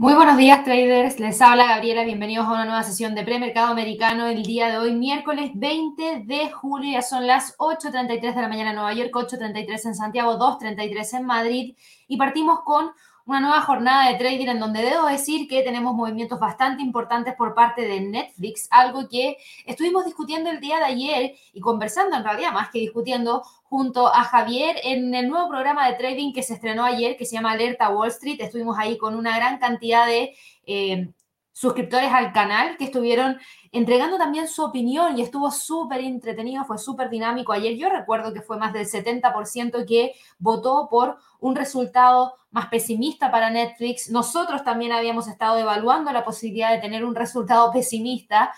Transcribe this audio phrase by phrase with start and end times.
[0.00, 4.28] Muy buenos días traders, les habla Gabriela, bienvenidos a una nueva sesión de premercado americano
[4.28, 8.70] el día de hoy, miércoles 20 de julio, ya son las 8.33 de la mañana
[8.70, 11.76] en Nueva York, 8.33 en Santiago, 2.33 en Madrid.
[12.08, 12.92] Y partimos con
[13.26, 17.54] una nueva jornada de trading en donde debo decir que tenemos movimientos bastante importantes por
[17.54, 22.52] parte de Netflix, algo que estuvimos discutiendo el día de ayer y conversando en realidad
[22.52, 26.84] más que discutiendo junto a Javier en el nuevo programa de trading que se estrenó
[26.84, 28.40] ayer que se llama Alerta Wall Street.
[28.40, 30.34] Estuvimos ahí con una gran cantidad de
[30.66, 31.10] eh,
[31.52, 33.38] suscriptores al canal que estuvieron
[33.72, 37.52] entregando también su opinión y estuvo súper entretenido, fue súper dinámico.
[37.52, 43.30] Ayer yo recuerdo que fue más del 70% que votó por un resultado más pesimista
[43.30, 44.10] para Netflix.
[44.10, 48.52] Nosotros también habíamos estado evaluando la posibilidad de tener un resultado pesimista.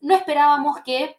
[0.00, 1.16] No esperábamos que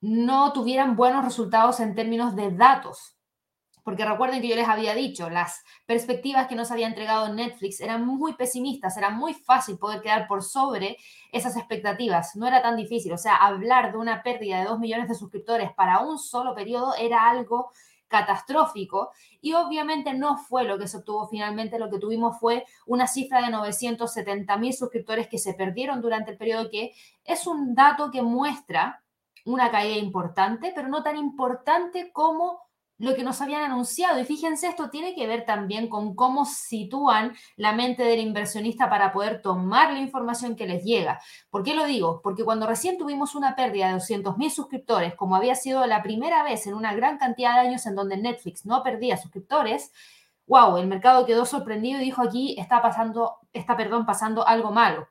[0.00, 3.17] no tuvieran buenos resultados en términos de datos.
[3.88, 8.04] Porque recuerden que yo les había dicho, las perspectivas que nos había entregado Netflix eran
[8.04, 10.98] muy pesimistas, era muy fácil poder quedar por sobre
[11.32, 13.14] esas expectativas, no era tan difícil.
[13.14, 16.92] O sea, hablar de una pérdida de 2 millones de suscriptores para un solo periodo
[16.96, 17.70] era algo
[18.08, 23.06] catastrófico y obviamente no fue lo que se obtuvo finalmente, lo que tuvimos fue una
[23.06, 26.92] cifra de 970 mil suscriptores que se perdieron durante el periodo que
[27.24, 29.02] es un dato que muestra
[29.46, 32.67] una caída importante, pero no tan importante como
[32.98, 34.20] lo que nos habían anunciado.
[34.20, 39.12] Y fíjense, esto tiene que ver también con cómo sitúan la mente del inversionista para
[39.12, 41.20] poder tomar la información que les llega.
[41.50, 42.20] ¿Por qué lo digo?
[42.22, 46.42] Porque cuando recién tuvimos una pérdida de 200 mil suscriptores, como había sido la primera
[46.42, 49.92] vez en una gran cantidad de años en donde Netflix no perdía suscriptores,
[50.46, 55.08] wow, el mercado quedó sorprendido y dijo aquí está pasando, está, perdón, pasando algo malo.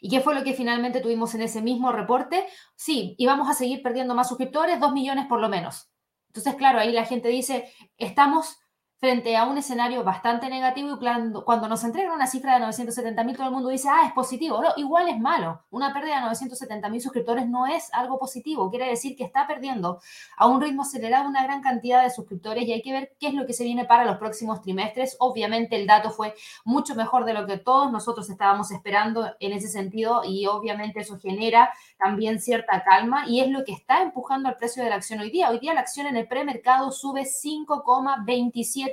[0.00, 2.46] ¿Y qué fue lo que finalmente tuvimos en ese mismo reporte?
[2.74, 5.89] Sí, íbamos a seguir perdiendo más suscriptores, dos millones por lo menos.
[6.30, 7.68] Entonces, claro, ahí la gente dice,
[7.98, 8.56] estamos
[9.00, 13.24] frente a un escenario bastante negativo y cuando, cuando nos entregan una cifra de 970
[13.24, 14.60] mil, todo el mundo dice, ah, es positivo.
[14.62, 15.62] No, igual es malo.
[15.70, 18.68] Una pérdida de 970 mil suscriptores no es algo positivo.
[18.68, 20.00] Quiere decir que está perdiendo
[20.36, 23.34] a un ritmo acelerado una gran cantidad de suscriptores y hay que ver qué es
[23.34, 25.16] lo que se viene para los próximos trimestres.
[25.18, 26.34] Obviamente el dato fue
[26.64, 31.18] mucho mejor de lo que todos nosotros estábamos esperando en ese sentido y obviamente eso
[31.18, 35.20] genera también cierta calma y es lo que está empujando el precio de la acción
[35.20, 35.48] hoy día.
[35.48, 38.89] Hoy día la acción en el premercado sube 5,27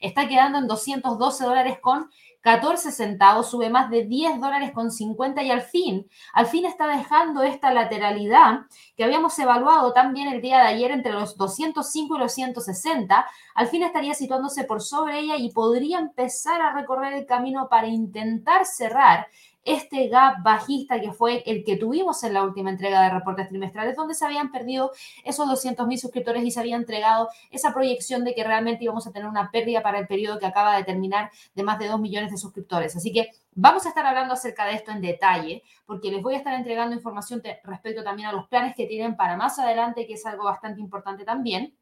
[0.00, 5.42] está quedando en 212 dólares con 14 centavos, sube más de 10 dólares con 50
[5.42, 8.60] y al fin, al fin está dejando esta lateralidad
[8.96, 13.66] que habíamos evaluado también el día de ayer entre los 205 y los 160, al
[13.66, 18.64] fin estaría situándose por sobre ella y podría empezar a recorrer el camino para intentar
[18.64, 19.26] cerrar
[19.68, 23.94] este gap bajista que fue el que tuvimos en la última entrega de reportes trimestrales,
[23.96, 24.92] donde se habían perdido
[25.24, 29.12] esos 200 mil suscriptores y se había entregado esa proyección de que realmente íbamos a
[29.12, 32.30] tener una pérdida para el periodo que acaba de terminar de más de 2 millones
[32.30, 32.96] de suscriptores.
[32.96, 36.38] Así que vamos a estar hablando acerca de esto en detalle, porque les voy a
[36.38, 40.24] estar entregando información respecto también a los planes que tienen para más adelante, que es
[40.24, 41.76] algo bastante importante también.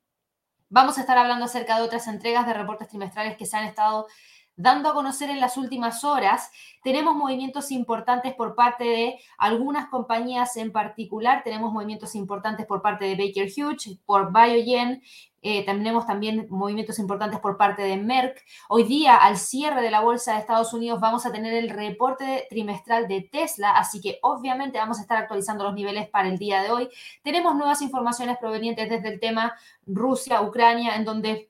[0.69, 4.09] Vamos a estar hablando acerca de otras entregas de reportes trimestrales que se han estado
[4.56, 6.50] dando a conocer en las últimas horas.
[6.83, 11.43] Tenemos movimientos importantes por parte de algunas compañías en particular.
[11.44, 15.03] Tenemos movimientos importantes por parte de Baker Hughes, por Biogen.
[15.43, 18.43] Eh, tenemos también movimientos importantes por parte de Merck.
[18.69, 22.49] Hoy día, al cierre de la bolsa de Estados Unidos, vamos a tener el reporte
[22.50, 26.62] trimestral de Tesla, así que obviamente vamos a estar actualizando los niveles para el día
[26.62, 26.88] de hoy.
[27.23, 29.55] Tenemos nuevas informaciones provenientes desde el tema
[29.87, 31.49] Rusia-Ucrania, en donde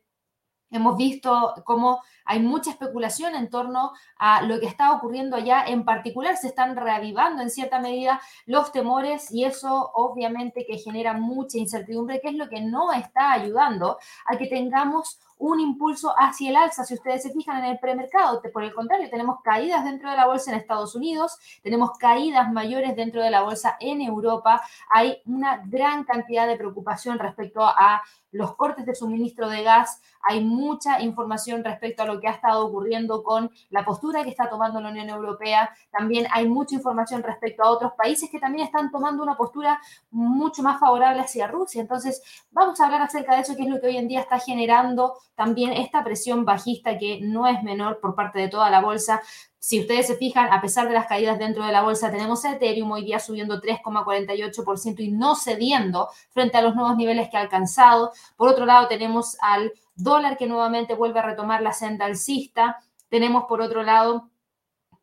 [0.70, 5.64] hemos visto cómo hay mucha especulación en torno a lo que está ocurriendo allá.
[5.67, 11.14] En particular, se están reavivando en cierta medida los temores y eso obviamente que genera
[11.14, 16.50] mucha incertidumbre, que es lo que no está ayudando a que tengamos un impulso hacia
[16.50, 16.84] el alza.
[16.84, 20.26] Si ustedes se fijan en el premercado, por el contrario, tenemos caídas dentro de la
[20.26, 24.62] bolsa en Estados Unidos, tenemos caídas mayores dentro de la bolsa en Europa.
[24.90, 28.02] Hay una gran cantidad de preocupación respecto a
[28.32, 30.00] los cortes de suministro de gas.
[30.22, 34.49] Hay mucha información respecto a lo que ha estado ocurriendo con la postura que está
[34.49, 35.71] tomando la Unión Europea.
[35.91, 39.81] También hay mucha información respecto a otros países que también están tomando una postura
[40.11, 41.81] mucho más favorable hacia Rusia.
[41.81, 44.39] Entonces, vamos a hablar acerca de eso, que es lo que hoy en día está
[44.39, 49.21] generando también esta presión bajista que no es menor por parte de toda la bolsa.
[49.67, 52.53] Si ustedes se fijan, a pesar de las caídas dentro de la bolsa, tenemos a
[52.53, 57.41] Ethereum hoy día subiendo 3,48% y no cediendo frente a los nuevos niveles que ha
[57.41, 58.13] alcanzado.
[58.37, 62.79] Por otro lado, tenemos al dólar que nuevamente vuelve a retomar la senda alcista.
[63.09, 64.31] Tenemos por otro lado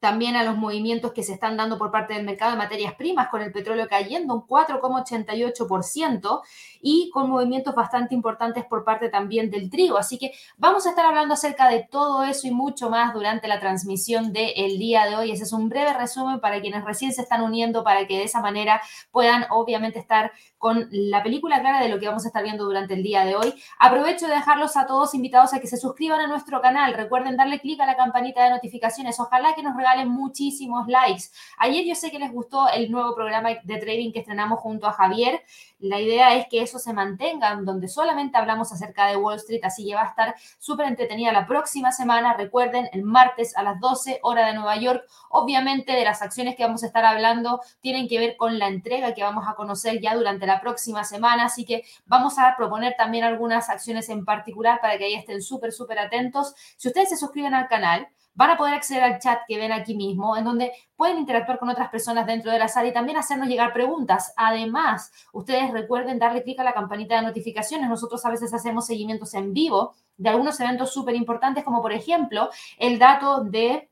[0.03, 3.29] también a los movimientos que se están dando por parte del mercado de materias primas,
[3.29, 6.41] con el petróleo cayendo un 4,88%
[6.81, 9.97] y con movimientos bastante importantes por parte también del trigo.
[9.97, 13.61] Así que vamos a estar hablando acerca de todo eso y mucho más durante la
[13.61, 15.31] transmisión del día de hoy.
[15.31, 18.41] Ese es un breve resumen para quienes recién se están uniendo, para que de esa
[18.41, 22.65] manera puedan obviamente estar con la película clara de lo que vamos a estar viendo
[22.65, 23.53] durante el día de hoy.
[23.79, 26.93] Aprovecho de dejarlos a todos invitados a que se suscriban a nuestro canal.
[26.93, 29.17] Recuerden darle clic a la campanita de notificaciones.
[29.17, 31.25] Ojalá que nos regalen muchísimos likes.
[31.57, 34.93] Ayer yo sé que les gustó el nuevo programa de trading que estrenamos junto a
[34.93, 35.43] Javier.
[35.79, 39.85] La idea es que eso se mantenga, donde solamente hablamos acerca de Wall Street, así
[39.85, 42.33] que va a estar súper entretenida la próxima semana.
[42.33, 45.03] Recuerden, el martes a las 12 hora de Nueva York.
[45.29, 49.13] Obviamente de las acciones que vamos a estar hablando tienen que ver con la entrega
[49.13, 53.23] que vamos a conocer ya durante la próxima semana, así que vamos a proponer también
[53.23, 56.55] algunas acciones en particular para que ahí estén súper, súper atentos.
[56.77, 59.95] Si ustedes se suscriben al canal, van a poder acceder al chat que ven aquí
[59.95, 63.47] mismo, en donde pueden interactuar con otras personas dentro de la sala y también hacernos
[63.47, 64.33] llegar preguntas.
[64.35, 67.89] Además, ustedes recuerden darle clic a la campanita de notificaciones.
[67.89, 72.49] Nosotros a veces hacemos seguimientos en vivo de algunos eventos súper importantes, como por ejemplo
[72.77, 73.89] el dato de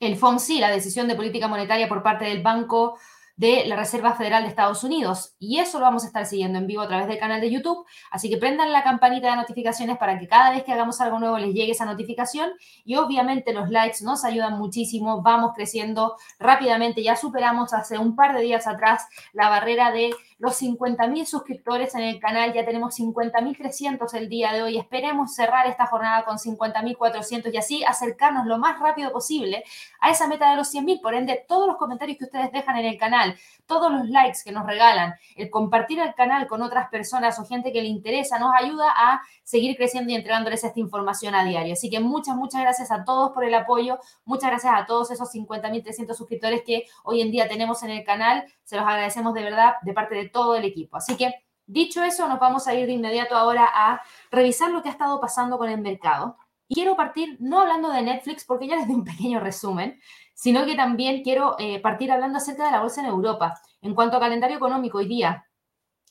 [0.00, 2.98] el FOMC, la decisión de política monetaria por parte del Banco
[3.38, 5.34] de la Reserva Federal de Estados Unidos.
[5.38, 7.86] Y eso lo vamos a estar siguiendo en vivo a través del canal de YouTube.
[8.10, 11.38] Así que prendan la campanita de notificaciones para que cada vez que hagamos algo nuevo
[11.38, 12.50] les llegue esa notificación.
[12.84, 15.22] Y obviamente los likes nos ayudan muchísimo.
[15.22, 17.02] Vamos creciendo rápidamente.
[17.02, 22.02] Ya superamos hace un par de días atrás la barrera de los 50.000 suscriptores en
[22.02, 22.52] el canal.
[22.52, 24.78] Ya tenemos 50.300 el día de hoy.
[24.78, 29.64] Esperemos cerrar esta jornada con 50.400 y así acercarnos lo más rápido posible
[30.00, 31.00] a esa meta de los 100.000.
[31.02, 33.36] Por ende, todos los comentarios que ustedes dejan en el canal,
[33.66, 37.72] todos los likes que nos regalan, el compartir el canal con otras personas o gente
[37.72, 41.72] que le interesa, nos ayuda a seguir creciendo y entregándoles esta información a diario.
[41.72, 43.98] Así que muchas, muchas gracias a todos por el apoyo.
[44.24, 48.44] Muchas gracias a todos esos 50.300 suscriptores que hoy en día tenemos en el canal.
[48.64, 50.96] Se los agradecemos de verdad de parte de todo el equipo.
[50.96, 51.34] Así que,
[51.66, 55.20] dicho eso, nos vamos a ir de inmediato ahora a revisar lo que ha estado
[55.20, 56.36] pasando con el mercado.
[56.68, 59.98] Y quiero partir no hablando de Netflix, porque ya les di un pequeño resumen,
[60.34, 63.60] sino que también quiero eh, partir hablando acerca de la bolsa en Europa.
[63.80, 65.46] En cuanto a calendario económico, hoy día,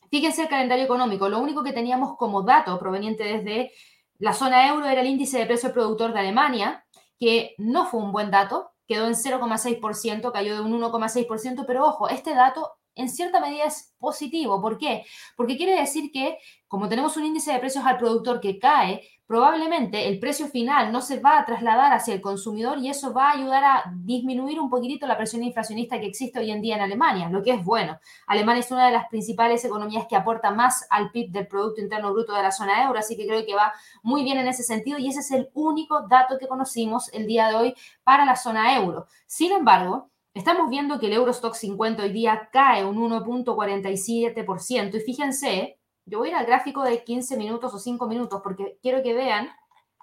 [0.10, 3.72] fíjense el calendario económico, lo único que teníamos como dato proveniente desde
[4.20, 6.86] la zona euro era el índice de precio productor de Alemania,
[7.20, 12.10] que no fue un buen dato, quedó en 0,6%, cayó de un 1,6%, pero ojo,
[12.10, 14.62] este dato en cierta medida es positivo.
[14.62, 15.06] ¿Por qué?
[15.36, 20.08] Porque quiere decir que como tenemos un índice de precios al productor que cae, probablemente
[20.08, 23.34] el precio final no se va a trasladar hacia el consumidor y eso va a
[23.34, 27.30] ayudar a disminuir un poquitito la presión inflacionista que existe hoy en día en Alemania,
[27.30, 28.00] lo que es bueno.
[28.26, 32.14] Alemania es una de las principales economías que aporta más al PIB del Producto Interno
[32.14, 34.98] Bruto de la zona euro, así que creo que va muy bien en ese sentido
[34.98, 38.78] y ese es el único dato que conocimos el día de hoy para la zona
[38.78, 39.08] euro.
[39.26, 45.80] Sin embargo, Estamos viendo que el Eurostock 50 hoy día cae un 1.47% y fíjense,
[46.06, 49.16] yo voy a ir al gráfico de 15 minutos o 5 minutos porque quiero que
[49.16, 49.50] vean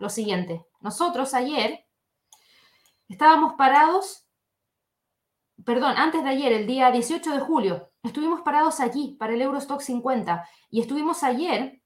[0.00, 0.66] lo siguiente.
[0.80, 1.86] Nosotros ayer
[3.08, 4.26] estábamos parados,
[5.64, 9.82] perdón, antes de ayer, el día 18 de julio, estuvimos parados aquí para el Eurostock
[9.82, 11.80] 50 y estuvimos ayer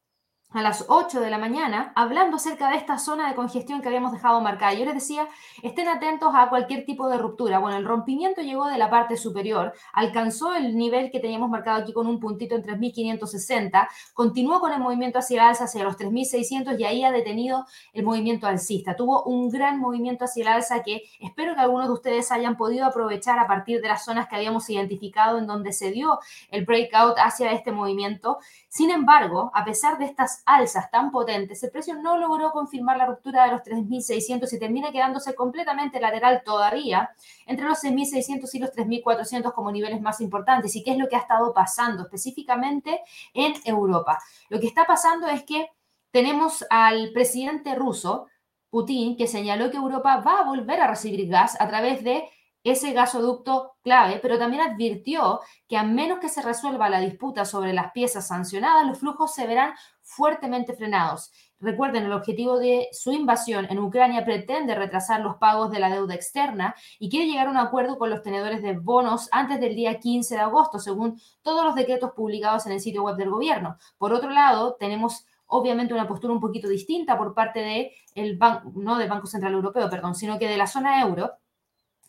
[0.51, 4.13] a las 8 de la mañana hablando acerca de esta zona de congestión que habíamos
[4.13, 4.73] dejado marcada.
[4.73, 5.29] Yo les decía,
[5.63, 7.59] estén atentos a cualquier tipo de ruptura.
[7.59, 11.93] Bueno, el rompimiento llegó de la parte superior, alcanzó el nivel que teníamos marcado aquí
[11.93, 16.81] con un puntito en 3.560, continuó con el movimiento hacia el alza, hacia los 3.600
[16.81, 18.97] y ahí ha detenido el movimiento alcista.
[18.97, 22.87] Tuvo un gran movimiento hacia el alza que espero que algunos de ustedes hayan podido
[22.87, 27.19] aprovechar a partir de las zonas que habíamos identificado en donde se dio el breakout
[27.19, 28.39] hacia este movimiento.
[28.69, 33.07] Sin embargo, a pesar de estas alzas tan potentes, el precio no logró confirmar la
[33.07, 37.11] ruptura de los 3.600 y termina quedándose completamente lateral todavía
[37.47, 40.75] entre los 6.600 y los 3.400 como niveles más importantes.
[40.77, 43.01] ¿Y qué es lo que ha estado pasando específicamente
[43.35, 44.19] en Europa?
[44.49, 45.71] Lo que está pasando es que
[46.11, 48.27] tenemos al presidente ruso,
[48.71, 52.29] Putin, que señaló que Europa va a volver a recibir gas a través de
[52.65, 57.73] ese gasoducto clave, pero también advirtió que a menos que se resuelva la disputa sobre
[57.73, 59.75] las piezas sancionadas, los flujos se verán
[60.09, 61.31] fuertemente frenados.
[61.61, 66.15] Recuerden, el objetivo de su invasión en Ucrania pretende retrasar los pagos de la deuda
[66.15, 69.99] externa y quiere llegar a un acuerdo con los tenedores de bonos antes del día
[69.99, 73.77] 15 de agosto, según todos los decretos publicados en el sitio web del gobierno.
[73.99, 78.97] Por otro lado, tenemos obviamente una postura un poquito distinta por parte de banco, no
[78.97, 81.33] del Banco Central Europeo, perdón, sino que de la zona euro,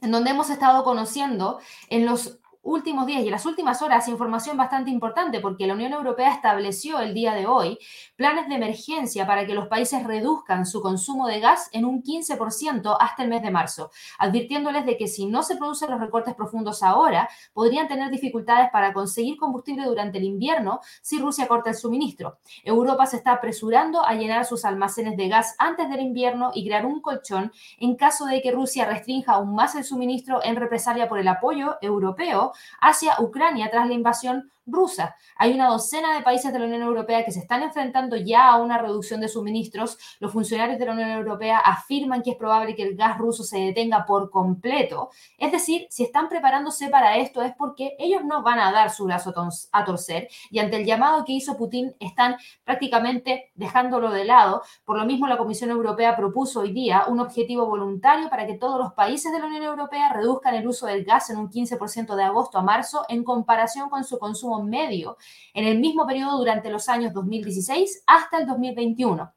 [0.02, 4.92] en donde hemos estado conociendo en los últimos días y las últimas horas información bastante
[4.92, 7.78] importante porque la Unión Europea estableció el día de hoy
[8.16, 12.98] planes de emergencia para que los países reduzcan su consumo de gas en un 15%
[13.00, 16.84] hasta el mes de marzo, advirtiéndoles de que si no se producen los recortes profundos
[16.84, 22.40] ahora, podrían tener dificultades para conseguir combustible durante el invierno si Rusia corta el suministro.
[22.64, 26.86] Europa se está apresurando a llenar sus almacenes de gas antes del invierno y crear
[26.86, 31.20] un colchón en caso de que Rusia restrinja aún más el suministro en represalia por
[31.20, 32.49] el apoyo europeo
[32.80, 35.16] hacia Ucrania tras la invasión rusa.
[35.36, 38.58] Hay una docena de países de la Unión Europea que se están enfrentando ya a
[38.58, 39.98] una reducción de suministros.
[40.20, 43.60] Los funcionarios de la Unión Europea afirman que es probable que el gas ruso se
[43.60, 45.10] detenga por completo.
[45.38, 49.06] Es decir, si están preparándose para esto es porque ellos no van a dar su
[49.06, 49.34] brazo
[49.72, 54.62] a torcer y ante el llamado que hizo Putin están prácticamente dejándolo de lado.
[54.86, 58.80] Por lo mismo, la Comisión Europea propuso hoy día un objetivo voluntario para que todos
[58.80, 62.24] los países de la Unión Europea reduzcan el uso del gas en un 15% de
[62.24, 65.18] agosto a marzo en comparación con su consumo medio
[65.54, 69.34] en el mismo periodo durante los años 2016 hasta el 2021.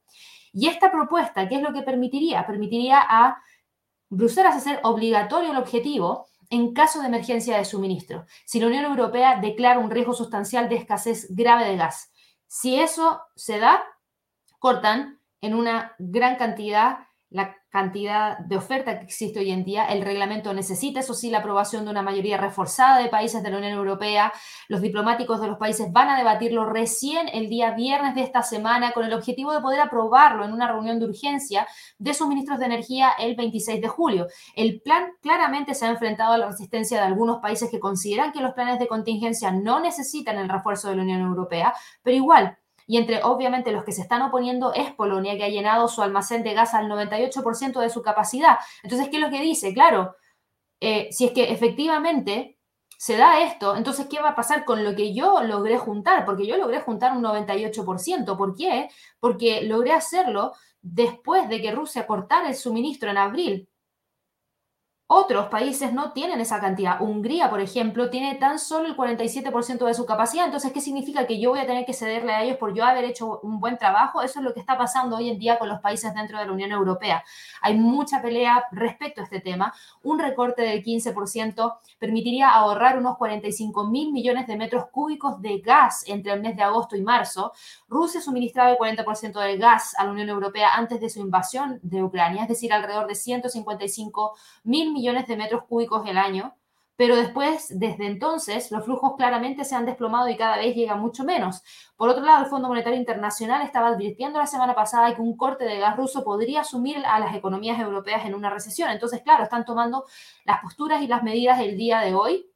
[0.52, 2.47] Y esta propuesta, ¿qué es lo que permitiría?
[2.47, 3.38] Permitiría a
[4.09, 9.41] Bruselas hacer obligatorio el objetivo en caso de emergencia de suministro, si la Unión Europea
[9.41, 12.12] declara un riesgo sustancial de escasez grave de gas.
[12.47, 13.83] Si eso se da,
[14.59, 16.99] cortan en una gran cantidad
[17.33, 19.87] la cantidad de oferta que existe hoy en día.
[19.87, 23.57] El reglamento necesita, eso sí, la aprobación de una mayoría reforzada de países de la
[23.57, 24.31] Unión Europea.
[24.69, 28.93] Los diplomáticos de los países van a debatirlo recién el día viernes de esta semana
[28.93, 31.67] con el objetivo de poder aprobarlo en una reunión de urgencia
[31.99, 34.27] de sus ministros de energía el 26 de julio.
[34.55, 38.43] El plan claramente se ha enfrentado a la resistencia de algunos países que consideran que
[38.43, 41.73] los planes de contingencia no necesitan el refuerzo de la Unión Europea,
[42.03, 45.89] pero igual y entre obviamente los que se están oponiendo es Polonia, que ha llenado
[45.89, 48.59] su almacén de gas al 98% de su capacidad.
[48.83, 49.73] Entonces, ¿qué es lo que dice?
[49.73, 50.17] Claro,
[50.81, 52.59] eh, si es que efectivamente
[52.99, 56.25] se da esto, entonces, ¿qué va a pasar con lo que yo logré juntar?
[56.25, 58.37] Porque yo logré juntar un 98%.
[58.37, 58.89] ¿Por qué?
[59.19, 63.69] Porque logré hacerlo después de que Rusia cortara el suministro en abril.
[65.14, 67.02] Otros países no tienen esa cantidad.
[67.02, 70.47] Hungría, por ejemplo, tiene tan solo el 47% de su capacidad.
[70.47, 73.04] Entonces, ¿qué significa que yo voy a tener que cederle a ellos por yo haber
[73.04, 74.23] hecho un buen trabajo?
[74.23, 76.52] Eso es lo que está pasando hoy en día con los países dentro de la
[76.52, 77.23] Unión Europea.
[77.61, 79.75] Hay mucha pelea respecto a este tema.
[80.02, 86.04] Un recorte del 15% permitiría ahorrar unos 45 mil millones de metros cúbicos de gas
[86.07, 87.52] entre el mes de agosto y marzo.
[87.87, 92.02] Rusia suministraba el 40% del gas a la Unión Europea antes de su invasión de
[92.02, 96.55] Ucrania, es decir, alrededor de 155 mil millones millones de metros cúbicos el año,
[96.95, 101.25] pero después, desde entonces, los flujos claramente se han desplomado y cada vez llega mucho
[101.25, 101.63] menos.
[101.97, 105.65] Por otro lado, el Fondo Monetario Internacional estaba advirtiendo la semana pasada que un corte
[105.65, 108.91] de gas ruso podría asumir a las economías europeas en una recesión.
[108.91, 110.05] Entonces, claro, están tomando
[110.45, 112.47] las posturas y las medidas del día de hoy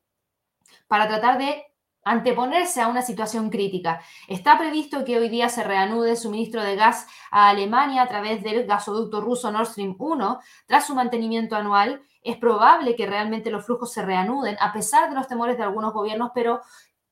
[0.86, 1.64] para tratar de
[2.06, 4.00] anteponerse a una situación crítica.
[4.28, 8.44] Está previsto que hoy día se reanude el suministro de gas a Alemania a través
[8.44, 13.64] del gasoducto ruso Nord Stream 1 tras su mantenimiento anual es probable que realmente los
[13.64, 16.60] flujos se reanuden, a pesar de los temores de algunos gobiernos, pero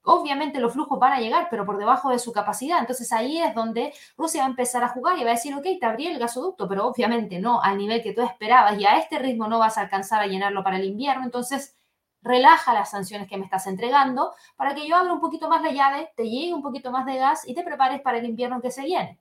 [0.05, 2.79] obviamente los flujos van a llegar, pero por debajo de su capacidad.
[2.79, 5.65] Entonces ahí es donde Rusia va a empezar a jugar y va a decir, ok,
[5.81, 9.19] te abrí el gasoducto, pero obviamente no al nivel que tú esperabas y a este
[9.19, 11.25] ritmo no vas a alcanzar a llenarlo para el invierno.
[11.25, 11.77] Entonces
[12.23, 15.73] relaja las sanciones que me estás entregando para que yo abra un poquito más la
[15.73, 18.71] llave, te llegue un poquito más de gas y te prepares para el invierno que
[18.71, 19.21] se viene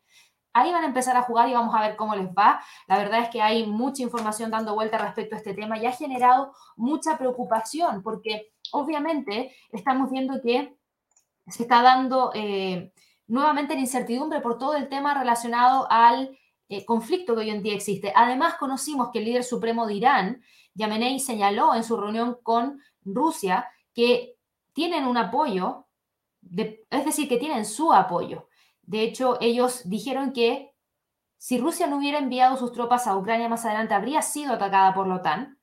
[0.53, 2.61] ahí van a empezar a jugar y vamos a ver cómo les va.
[2.87, 5.91] La verdad es que hay mucha información dando vuelta respecto a este tema y ha
[5.91, 10.77] generado mucha preocupación porque obviamente estamos viendo que
[11.47, 12.93] se está dando eh,
[13.27, 16.37] nuevamente la incertidumbre por todo el tema relacionado al
[16.69, 18.13] eh, conflicto que hoy en día existe.
[18.15, 20.43] Además, conocimos que el líder supremo de Irán,
[20.75, 24.37] Yamenei, señaló en su reunión con Rusia que
[24.71, 25.87] tienen un apoyo,
[26.41, 28.47] es decir, que tienen su apoyo
[28.83, 30.73] de hecho, ellos dijeron que
[31.37, 35.07] si Rusia no hubiera enviado sus tropas a Ucrania más adelante, habría sido atacada por
[35.07, 35.59] la OTAN.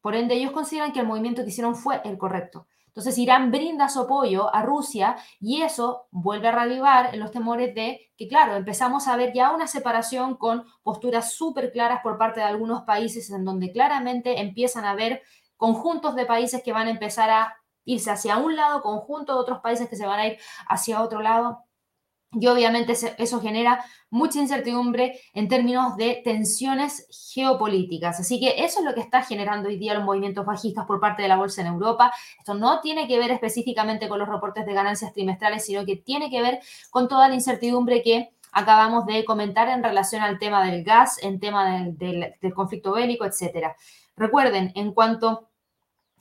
[0.00, 2.66] Por ende, ellos consideran que el movimiento que hicieron fue el correcto.
[2.88, 7.74] Entonces, Irán brinda su apoyo a Rusia y eso vuelve a reavivar en los temores
[7.74, 12.40] de que, claro, empezamos a ver ya una separación con posturas súper claras por parte
[12.40, 15.22] de algunos países en donde claramente empiezan a haber
[15.58, 19.60] conjuntos de países que van a empezar a irse hacia un lado, conjunto de otros
[19.60, 21.65] países que se van a ir hacia otro lado.
[22.32, 28.20] Y obviamente eso genera mucha incertidumbre en términos de tensiones geopolíticas.
[28.20, 31.22] Así que eso es lo que está generando hoy día los movimientos bajistas por parte
[31.22, 32.12] de la bolsa en Europa.
[32.38, 36.30] Esto no tiene que ver específicamente con los reportes de ganancias trimestrales, sino que tiene
[36.30, 40.82] que ver con toda la incertidumbre que acabamos de comentar en relación al tema del
[40.82, 43.74] gas, en tema del, del conflicto bélico, etc.
[44.16, 45.48] Recuerden, en cuanto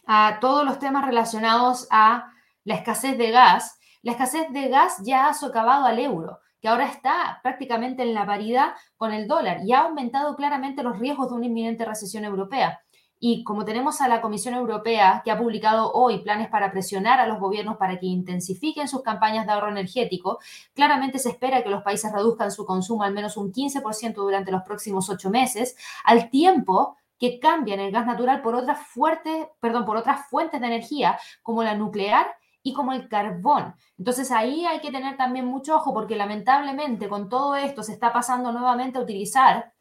[0.06, 2.32] a todos los temas relacionados a
[2.64, 6.86] la escasez de gas, la escasez de gas ya ha socavado al euro, que ahora
[6.86, 11.34] está prácticamente en la paridad con el dólar y ha aumentado claramente los riesgos de
[11.34, 12.82] una inminente recesión europea.
[13.20, 17.26] Y como tenemos a la Comisión Europea que ha publicado hoy planes para presionar a
[17.26, 20.38] los gobiernos para que intensifiquen sus campañas de ahorro energético,
[20.76, 24.62] claramente se espera que los países reduzcan su consumo al menos un 15% durante los
[24.62, 29.98] próximos ocho meses, al tiempo que cambian el gas natural por otras fuertes, perdón, por
[29.98, 32.28] otras fuentes de energía como la nuclear
[32.66, 33.76] y como el carbón.
[34.00, 38.12] Entonces ahí hay que tener también mucho ojo porque lamentablemente con todo esto se está
[38.12, 39.72] pasando nuevamente a utilizar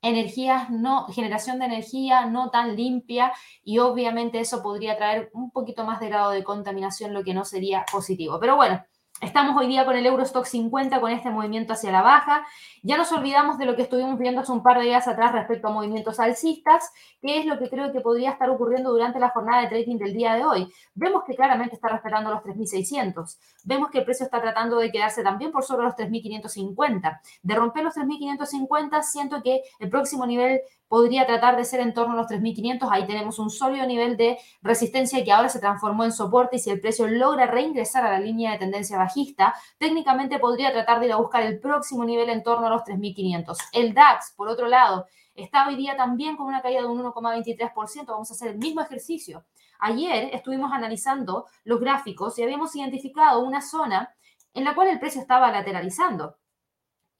[0.00, 3.32] energías no, generación de energía no tan limpia
[3.64, 7.44] y obviamente eso podría traer un poquito más de grado de contaminación, lo que no
[7.44, 8.38] sería positivo.
[8.38, 8.80] Pero bueno,
[9.20, 12.46] Estamos hoy día con el Eurostock 50 con este movimiento hacia la baja.
[12.82, 15.68] Ya nos olvidamos de lo que estuvimos viendo hace un par de días atrás respecto
[15.68, 19.60] a movimientos alcistas, que es lo que creo que podría estar ocurriendo durante la jornada
[19.60, 20.72] de trading del día de hoy.
[20.94, 23.38] Vemos que claramente está respetando los 3.600.
[23.64, 27.20] Vemos que el precio está tratando de quedarse también por sobre los 3.550.
[27.42, 32.14] De romper los 3.550, siento que el próximo nivel podría tratar de ser en torno
[32.14, 32.88] a los 3.500.
[32.90, 36.68] Ahí tenemos un sólido nivel de resistencia que ahora se transformó en soporte y si
[36.68, 41.12] el precio logra reingresar a la línea de tendencia bajista, técnicamente podría tratar de ir
[41.12, 43.56] a buscar el próximo nivel en torno a los 3.500.
[43.72, 48.06] El DAX, por otro lado, está hoy día también con una caída de un 1,23%.
[48.08, 49.44] Vamos a hacer el mismo ejercicio.
[49.78, 54.12] Ayer estuvimos analizando los gráficos y habíamos identificado una zona
[54.54, 56.39] en la cual el precio estaba lateralizando.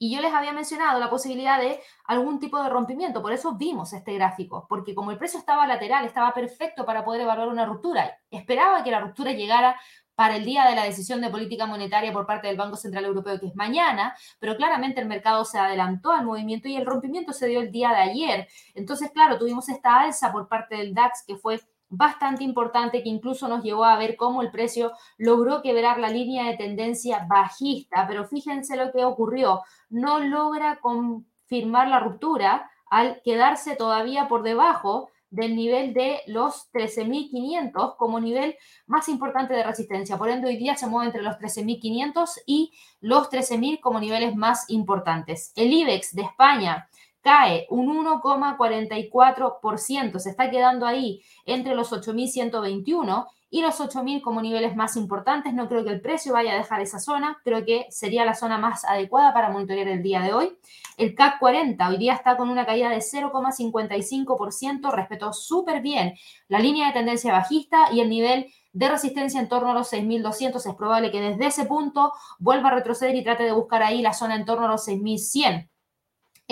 [0.03, 3.93] Y yo les había mencionado la posibilidad de algún tipo de rompimiento, por eso vimos
[3.93, 8.17] este gráfico, porque como el precio estaba lateral, estaba perfecto para poder evaluar una ruptura.
[8.31, 9.79] Esperaba que la ruptura llegara
[10.15, 13.39] para el día de la decisión de política monetaria por parte del Banco Central Europeo,
[13.39, 17.45] que es mañana, pero claramente el mercado se adelantó al movimiento y el rompimiento se
[17.45, 18.47] dio el día de ayer.
[18.73, 21.59] Entonces, claro, tuvimos esta alza por parte del DAX que fue
[21.91, 26.47] bastante importante que incluso nos llevó a ver cómo el precio logró quebrar la línea
[26.47, 33.75] de tendencia bajista, pero fíjense lo que ocurrió, no logra confirmar la ruptura al quedarse
[33.75, 40.17] todavía por debajo del nivel de los 13.500 como nivel más importante de resistencia.
[40.17, 44.69] Por ende, hoy día se mueve entre los 13.500 y los 13.000 como niveles más
[44.69, 45.53] importantes.
[45.55, 46.89] El IBEX de España
[47.21, 54.75] cae un 1,44%, se está quedando ahí entre los 8.121 y los 8.000 como niveles
[54.75, 55.53] más importantes.
[55.53, 58.57] No creo que el precio vaya a dejar esa zona, creo que sería la zona
[58.57, 60.57] más adecuada para monitorear el día de hoy.
[60.97, 66.13] El CAC 40 hoy día está con una caída de 0,55%, respetó súper bien
[66.47, 70.65] la línea de tendencia bajista y el nivel de resistencia en torno a los 6.200.
[70.65, 74.13] Es probable que desde ese punto vuelva a retroceder y trate de buscar ahí la
[74.13, 75.70] zona en torno a los 6.100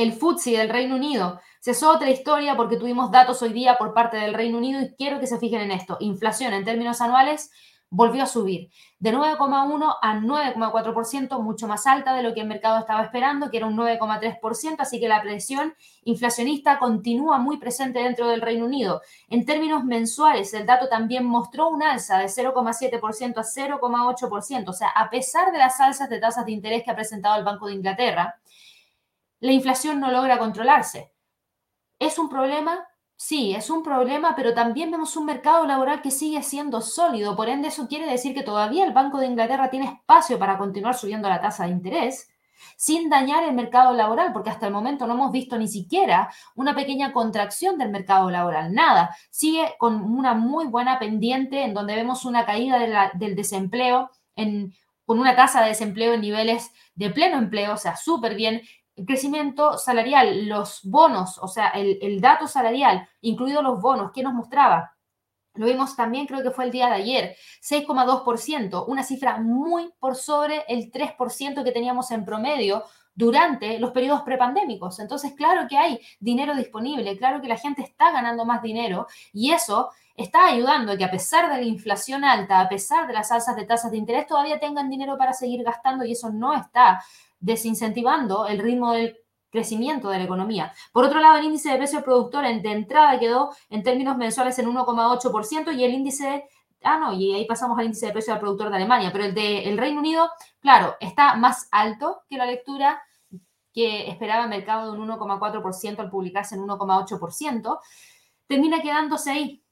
[0.02, 1.42] el FTSE del Reino Unido.
[1.66, 5.20] es otra historia porque tuvimos datos hoy día por parte del Reino Unido y quiero
[5.20, 5.98] que se fijen en esto.
[6.00, 7.52] Inflación en términos anuales
[7.90, 12.80] volvió a subir de 9,1 a 9,4%, mucho más alta de lo que el mercado
[12.80, 15.74] estaba esperando, que era un 9,3%, así que la presión
[16.06, 19.02] inflacionista continúa muy presente dentro del Reino Unido.
[19.28, 24.90] En términos mensuales, el dato también mostró un alza de 0,7% a 0,8%, o sea,
[24.90, 27.74] a pesar de las alzas de tasas de interés que ha presentado el Banco de
[27.74, 28.40] Inglaterra,
[29.40, 31.14] la inflación no logra controlarse.
[32.00, 32.88] ¿Es un problema?
[33.16, 37.36] Sí, es un problema, pero también vemos un mercado laboral que sigue siendo sólido.
[37.36, 40.96] Por ende, eso quiere decir que todavía el Banco de Inglaterra tiene espacio para continuar
[40.96, 42.30] subiendo la tasa de interés
[42.76, 46.76] sin dañar el mercado laboral, porque hasta el momento no hemos visto ni siquiera una
[46.76, 49.16] pequeña contracción del mercado laboral, nada.
[49.30, 54.12] Sigue con una muy buena pendiente en donde vemos una caída del desempleo,
[55.06, 58.62] con una tasa de desempleo en niveles de pleno empleo, o sea, súper bien,
[59.06, 64.96] crecimiento salarial, los bonos, o sea, el, dato salarial, incluidos los bonos, ¿qué nos mostraba?
[65.56, 70.16] Lo vimos también, creo que fue el día de ayer, 6,2%, una cifra muy por
[70.16, 72.84] sobre el 3% que teníamos en promedio
[73.14, 75.00] durante los periodos prepandémicos.
[75.00, 79.52] Entonces, claro que hay dinero disponible, claro que la gente está ganando más dinero y
[79.52, 83.32] eso está ayudando a que a pesar de la inflación alta, a pesar de las
[83.32, 87.04] alzas de tasas de interés, todavía tengan dinero para seguir gastando y eso no está
[87.40, 89.18] desincentivando el ritmo del
[89.50, 90.74] crecimiento de la economía.
[90.92, 94.68] Por otro lado, el índice de precio productor de entrada quedó en términos mensuales en
[94.68, 96.46] 1,8% y el índice,
[96.84, 99.34] ah, no, y ahí pasamos al índice de precio del productor de Alemania, pero el
[99.34, 103.02] de el Reino Unido, claro, está más alto que la lectura
[103.74, 107.80] que esperaba el mercado de un 1,4% al publicarse en 1,8%,
[108.48, 109.64] termina quedándose ahí,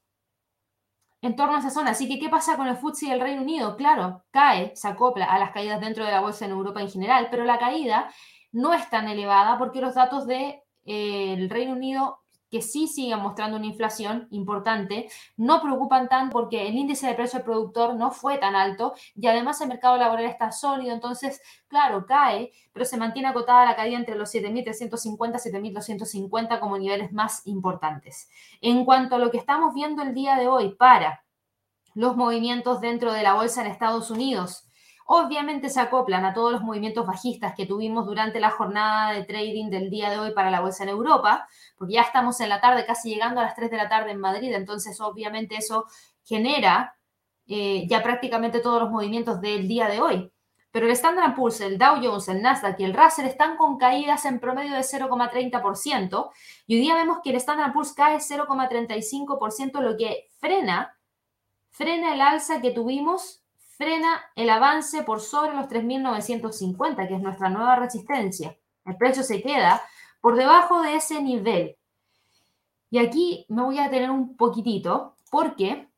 [1.20, 1.90] en torno a esa zona.
[1.90, 3.76] Así que, ¿qué pasa con el FTSE del Reino Unido?
[3.76, 7.28] Claro, cae, se acopla a las caídas dentro de la bolsa en Europa en general,
[7.30, 8.10] pero la caída
[8.52, 12.17] no es tan elevada porque los datos del de, eh, Reino Unido
[12.50, 17.38] que sí siguen mostrando una inflación importante, no preocupan tanto porque el índice de precio
[17.38, 22.06] del productor no fue tan alto y además el mercado laboral está sólido, entonces, claro,
[22.06, 27.46] cae, pero se mantiene acotada la caída entre los 7.350 y 7.250 como niveles más
[27.46, 28.28] importantes.
[28.60, 31.24] En cuanto a lo que estamos viendo el día de hoy para
[31.94, 34.67] los movimientos dentro de la bolsa en Estados Unidos,
[35.10, 39.70] obviamente se acoplan a todos los movimientos bajistas que tuvimos durante la jornada de trading
[39.70, 42.84] del día de hoy para la bolsa en Europa, porque ya estamos en la tarde,
[42.84, 45.86] casi llegando a las 3 de la tarde en Madrid, entonces obviamente eso
[46.24, 46.94] genera
[47.46, 50.30] eh, ya prácticamente todos los movimientos del día de hoy.
[50.70, 54.26] Pero el Standard Poor's, el Dow Jones, el Nasdaq y el Russell están con caídas
[54.26, 56.30] en promedio de 0,30%
[56.66, 60.98] y hoy día vemos que el Standard Poor's cae 0,35%, lo que frena,
[61.70, 63.37] frena el alza que tuvimos
[63.78, 68.58] frena el avance por sobre los 3.950, que es nuestra nueva resistencia.
[68.84, 69.80] El precio se queda
[70.20, 71.76] por debajo de ese nivel.
[72.90, 75.88] Y aquí me voy a tener un poquitito porque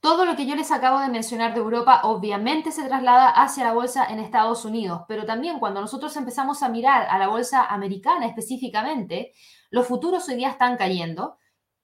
[0.00, 3.74] todo lo que yo les acabo de mencionar de Europa obviamente se traslada hacia la
[3.74, 8.26] bolsa en Estados Unidos, pero también cuando nosotros empezamos a mirar a la bolsa americana
[8.26, 9.32] específicamente,
[9.70, 11.38] los futuros hoy día están cayendo,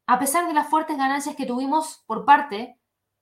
[0.06, 2.77] a pesar de las fuertes ganancias que tuvimos por parte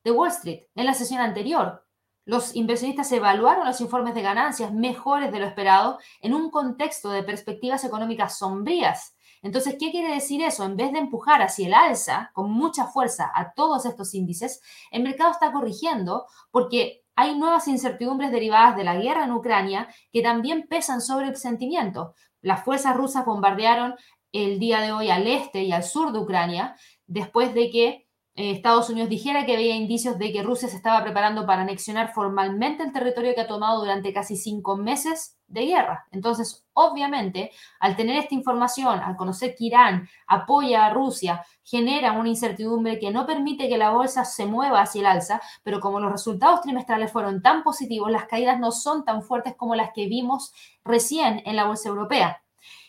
[0.07, 1.85] de Wall Street en la sesión anterior.
[2.25, 7.25] Los inversionistas evaluaron los informes de ganancias mejores de lo esperado en un contexto de
[7.25, 9.17] perspectivas económicas sombrías.
[9.43, 10.65] Entonces, ¿qué quiere decir eso?
[10.65, 15.03] En vez de empujar hacia el alza con mucha fuerza a todos estos índices, el
[15.03, 20.69] mercado está corrigiendo porque hay nuevas incertidumbres derivadas de la guerra en Ucrania que también
[20.69, 22.15] pesan sobre el sentimiento.
[22.43, 23.97] Las fuerzas rusas bombardearon
[24.31, 28.06] el día de hoy al este y al sur de Ucrania después de que
[28.37, 32.83] Estados Unidos dijera que había indicios de que Rusia se estaba preparando para anexionar formalmente
[32.83, 36.07] el territorio que ha tomado durante casi cinco meses de guerra.
[36.11, 42.29] Entonces, obviamente, al tener esta información, al conocer que Irán apoya a Rusia, genera una
[42.29, 46.13] incertidumbre que no permite que la bolsa se mueva hacia el alza, pero como los
[46.13, 50.53] resultados trimestrales fueron tan positivos, las caídas no son tan fuertes como las que vimos
[50.85, 52.43] recién en la bolsa europea.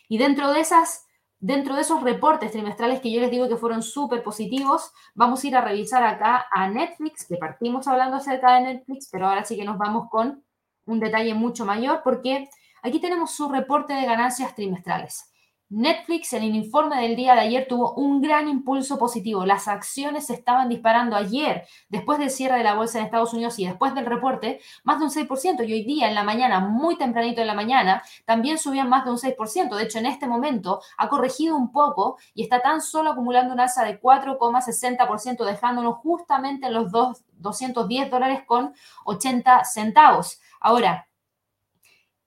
[0.08, 1.07] Y dentro de esas
[1.40, 5.46] Dentro de esos reportes trimestrales que yo les digo que fueron súper positivos, vamos a
[5.46, 9.56] ir a revisar acá a Netflix, que partimos hablando acerca de Netflix, pero ahora sí
[9.56, 10.44] que nos vamos con
[10.86, 12.48] un detalle mucho mayor porque
[12.82, 15.27] aquí tenemos su reporte de ganancias trimestrales.
[15.70, 19.44] Netflix en el informe del día de ayer tuvo un gran impulso positivo.
[19.44, 23.58] Las acciones se estaban disparando ayer, después del cierre de la bolsa en Estados Unidos
[23.58, 25.68] y después del reporte, más de un 6%.
[25.68, 29.10] Y hoy día, en la mañana, muy tempranito en la mañana, también subían más de
[29.10, 29.76] un 6%.
[29.76, 33.60] De hecho, en este momento ha corregido un poco y está tan solo acumulando un
[33.60, 38.72] alza de 4,60%, dejándonos justamente en los 210 dólares con
[39.04, 40.40] 80 centavos.
[40.60, 41.07] Ahora,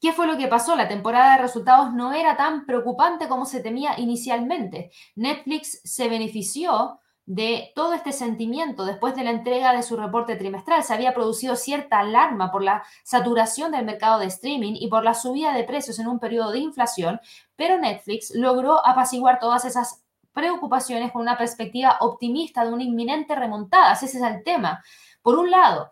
[0.02, 0.76] ¿Qué fue lo que pasó?
[0.76, 4.90] La temporada de resultados no era tan preocupante como se temía inicialmente.
[5.16, 10.84] Netflix se benefició de todo este sentimiento después de la entrega de su reporte trimestral.
[10.84, 15.14] Se había producido cierta alarma por la saturación del mercado de streaming y por la
[15.14, 17.22] subida de precios en un periodo de inflación,
[17.56, 23.94] pero Netflix logró apaciguar todas esas preocupaciones con una perspectiva optimista de una inminente remontada.
[23.94, 24.84] Ese es el tema.
[25.22, 25.92] Por un lado,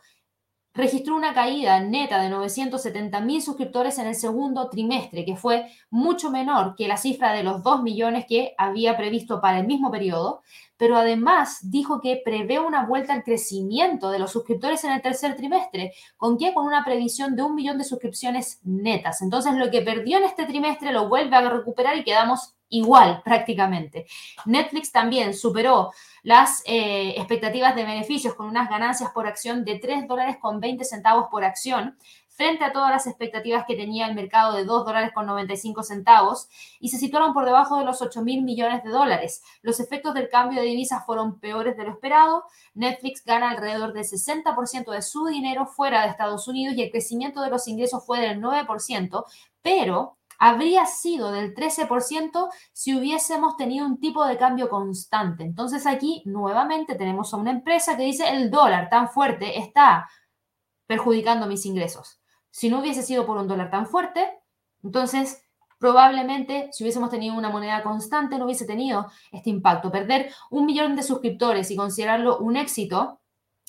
[0.80, 6.32] registró una caída neta de 970 mil suscriptores en el segundo trimestre, que fue mucho
[6.32, 10.42] menor que la cifra de los 2 millones que había previsto para el mismo periodo,
[10.78, 15.36] pero además dijo que prevé una vuelta al crecimiento de los suscriptores en el tercer
[15.36, 15.94] trimestre.
[16.16, 16.54] ¿Con qué?
[16.54, 19.22] Con una previsión de un millón de suscripciones netas.
[19.22, 24.06] Entonces, lo que perdió en este trimestre lo vuelve a recuperar y quedamos igual prácticamente.
[24.46, 25.92] Netflix también superó
[26.24, 30.84] las eh, expectativas de beneficios con unas ganancias por acción de 3 dólares con 20
[30.86, 31.98] centavos por acción
[32.40, 36.48] frente a todas las expectativas que tenía el mercado de 2 dólares con 95 centavos
[36.80, 39.44] y se situaron por debajo de los 8 mil millones de dólares.
[39.62, 42.46] Los efectos del cambio de divisas fueron peores de lo esperado.
[42.76, 47.42] Netflix gana alrededor del 60% de su dinero fuera de Estados Unidos y el crecimiento
[47.42, 49.26] de los ingresos fue del 9%,
[49.62, 55.44] pero habría sido del 13% si hubiésemos tenido un tipo de cambio constante.
[55.44, 60.10] Entonces aquí nuevamente tenemos a una empresa que dice el dólar tan fuerte está
[60.88, 62.22] perjudicando mis ingresos.
[62.50, 64.40] Si no hubiese sido por un dólar tan fuerte,
[64.82, 65.44] entonces
[65.78, 69.92] probablemente si hubiésemos tenido una moneda constante no hubiese tenido este impacto.
[69.92, 73.20] Perder un millón de suscriptores y considerarlo un éxito,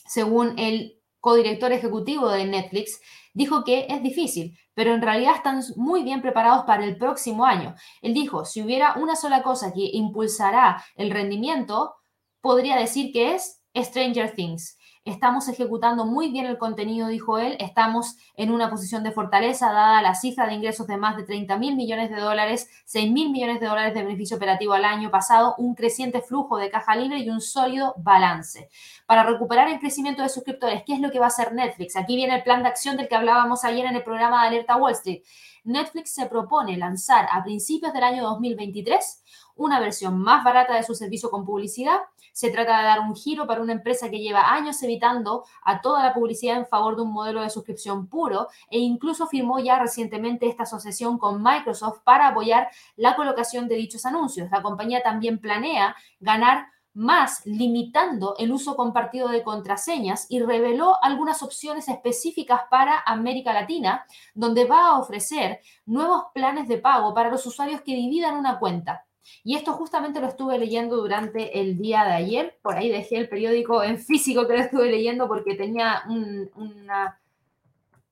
[0.07, 3.01] según el codirector ejecutivo de Netflix,
[3.33, 7.75] dijo que es difícil, pero en realidad están muy bien preparados para el próximo año.
[8.03, 11.95] Él dijo, si hubiera una sola cosa que impulsará el rendimiento,
[12.41, 14.77] podría decir que es Stranger Things.
[15.11, 20.03] Estamos ejecutando muy bien el contenido, dijo él, estamos en una posición de fortaleza dada
[20.03, 23.61] la cifra de ingresos de más de 30 mil millones de dólares, 6 mil millones
[23.61, 27.29] de dólares de beneficio operativo al año pasado, un creciente flujo de caja libre y
[27.29, 28.69] un sólido balance.
[29.07, 31.97] Para recuperar el crecimiento de suscriptores, ¿qué es lo que va a hacer Netflix?
[31.97, 34.77] Aquí viene el plan de acción del que hablábamos ayer en el programa de Alerta
[34.77, 35.23] Wall Street.
[35.65, 39.23] Netflix se propone lanzar a principios del año 2023
[39.57, 41.99] una versión más barata de su servicio con publicidad.
[42.33, 46.03] Se trata de dar un giro para una empresa que lleva años evitando a toda
[46.03, 50.47] la publicidad en favor de un modelo de suscripción puro e incluso firmó ya recientemente
[50.47, 54.51] esta asociación con Microsoft para apoyar la colocación de dichos anuncios.
[54.51, 61.43] La compañía también planea ganar más limitando el uso compartido de contraseñas y reveló algunas
[61.43, 67.47] opciones específicas para América Latina, donde va a ofrecer nuevos planes de pago para los
[67.47, 69.07] usuarios que dividan una cuenta.
[69.45, 72.59] Y esto justamente lo estuve leyendo durante el día de ayer.
[72.63, 76.51] Por ahí dejé el periódico en físico que lo estuve leyendo porque tenía un,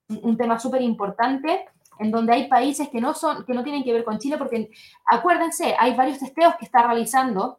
[0.08, 1.66] un tema súper importante
[1.98, 4.70] en donde hay países que no, son, que no tienen que ver con Chile, porque
[5.04, 7.58] acuérdense, hay varios testeos que está realizando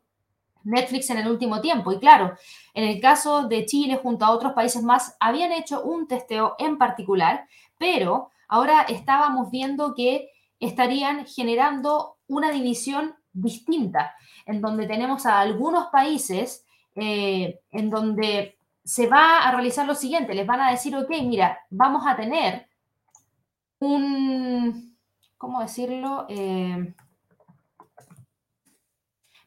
[0.63, 1.91] Netflix en el último tiempo.
[1.91, 2.35] Y claro,
[2.73, 6.77] en el caso de Chile, junto a otros países más, habían hecho un testeo en
[6.77, 15.39] particular, pero ahora estábamos viendo que estarían generando una división distinta, en donde tenemos a
[15.39, 20.95] algunos países eh, en donde se va a realizar lo siguiente, les van a decir,
[20.95, 22.67] ok, mira, vamos a tener
[23.79, 24.97] un,
[25.37, 26.25] ¿cómo decirlo?
[26.27, 26.93] Eh,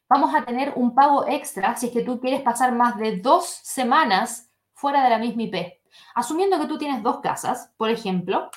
[0.08, 3.46] vamos a tener un pago extra si es que tú quieres pasar más de dos
[3.46, 5.80] semanas fuera de la misma IP.
[6.14, 8.50] Asumiendo que tú tienes dos casas, por ejemplo,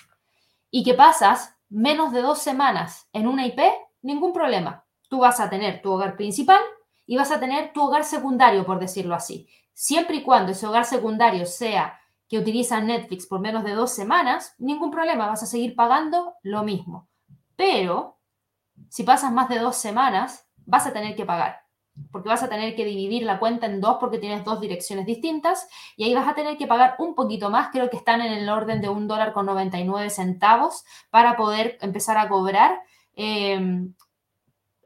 [0.71, 3.60] y que pasas menos de dos semanas en una IP,
[4.02, 4.85] ningún problema.
[5.10, 6.62] Tú vas a tener tu hogar principal
[7.06, 9.48] y vas a tener tu hogar secundario, por decirlo así.
[9.74, 14.56] Siempre y cuando ese hogar secundario sea que utiliza Netflix por menos de dos semanas,
[14.58, 17.08] ningún problema, vas a seguir pagando lo mismo.
[17.56, 18.20] Pero
[18.89, 21.62] si pasas más de dos semanas, vas a tener que pagar,
[22.12, 25.68] porque vas a tener que dividir la cuenta en dos porque tienes dos direcciones distintas
[25.96, 28.50] y ahí vas a tener que pagar un poquito más, creo que están en el
[28.50, 32.82] orden de un dólar con 99 centavos para poder empezar a cobrar
[33.15, 33.88] eh,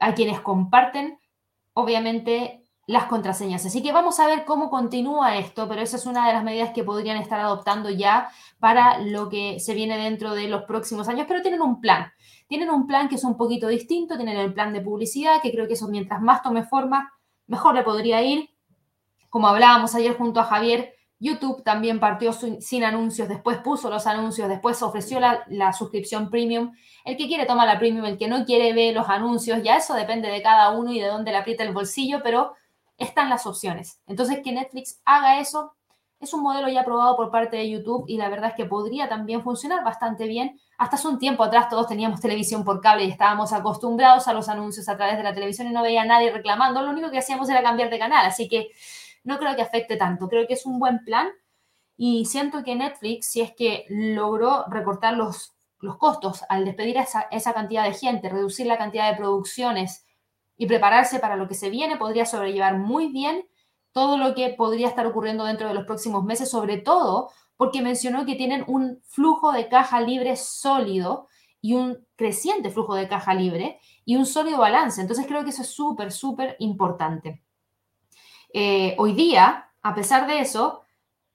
[0.00, 1.20] a quienes comparten,
[1.74, 3.64] obviamente, las contraseñas.
[3.64, 6.70] Así que vamos a ver cómo continúa esto, pero esa es una de las medidas
[6.70, 11.26] que podrían estar adoptando ya para lo que se viene dentro de los próximos años,
[11.28, 12.10] pero tienen un plan.
[12.48, 15.68] Tienen un plan que es un poquito distinto, tienen el plan de publicidad, que creo
[15.68, 17.12] que eso mientras más tome forma,
[17.46, 18.50] mejor le podría ir.
[19.28, 24.48] Como hablábamos ayer junto a Javier, YouTube también partió sin anuncios, después puso los anuncios,
[24.48, 26.72] después ofreció la, suscripción premium.
[27.04, 29.94] El que quiere toma la premium, el que no quiere ve los anuncios, ya eso
[29.94, 32.54] depende de cada uno y de dónde le aprieta el bolsillo, pero
[32.96, 34.00] están las opciones.
[34.06, 35.74] Entonces, que Netflix haga eso
[36.20, 39.08] es un modelo ya probado por parte de YouTube y la verdad es que podría
[39.08, 40.60] también funcionar bastante bien.
[40.76, 44.50] Hasta hace un tiempo atrás todos teníamos televisión por cable y estábamos acostumbrados a los
[44.50, 46.82] anuncios a través de la televisión y no veía a nadie reclamando.
[46.82, 48.70] Lo único que hacíamos era cambiar de canal, así que
[49.30, 50.28] no creo que afecte tanto.
[50.28, 51.28] Creo que es un buen plan
[51.96, 57.02] y siento que Netflix, si es que logró recortar los, los costos al despedir a
[57.02, 60.04] esa, esa cantidad de gente, reducir la cantidad de producciones
[60.56, 63.46] y prepararse para lo que se viene, podría sobrellevar muy bien
[63.92, 68.24] todo lo que podría estar ocurriendo dentro de los próximos meses, sobre todo porque mencionó
[68.24, 71.28] que tienen un flujo de caja libre sólido
[71.60, 75.00] y un creciente flujo de caja libre y un sólido balance.
[75.00, 77.42] Entonces creo que eso es súper, súper importante.
[78.52, 80.84] Eh, hoy día, a pesar de eso,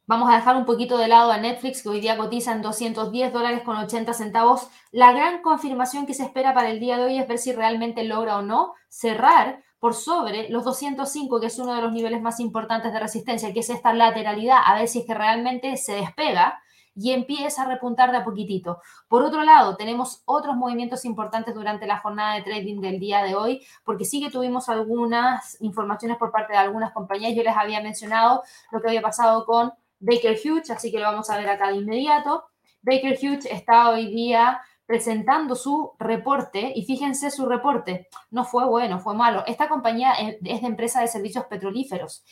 [0.05, 3.31] vamos a dejar un poquito de lado a Netflix, que hoy día cotiza en 210
[3.31, 4.69] dólares con 80 centavos.
[4.91, 8.03] La gran confirmación que se espera para el día de hoy es ver si realmente
[8.03, 12.39] logra o no cerrar por sobre los 205, que es uno de los niveles más
[12.39, 16.59] importantes de resistencia, que es esta lateralidad, a ver si es que realmente se despega
[16.95, 18.79] y empieza a repuntar de a poquitito.
[19.07, 23.35] Por otro lado, tenemos otros movimientos importantes durante la jornada de trading del día de
[23.35, 27.35] hoy, porque sí que tuvimos algunas informaciones por parte de algunas compañías.
[27.35, 31.29] Yo les había mencionado lo que había pasado con Baker Hughes, así que lo vamos
[31.29, 32.45] a ver acá de inmediato.
[32.81, 38.99] Baker Hughes está hoy día presentando su reporte y fíjense su reporte, no fue bueno,
[38.99, 39.43] fue malo.
[39.47, 42.23] Esta compañía es de empresa de servicios petrolíferos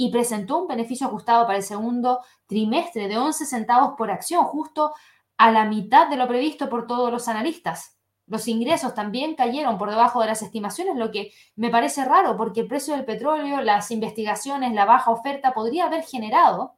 [0.00, 4.94] y presentó un beneficio ajustado para el segundo trimestre de 11 centavos por acción, justo
[5.36, 7.98] a la mitad de lo previsto por todos los analistas.
[8.28, 12.60] Los ingresos también cayeron por debajo de las estimaciones, lo que me parece raro porque
[12.60, 16.76] el precio del petróleo, las investigaciones, la baja oferta podría haber generado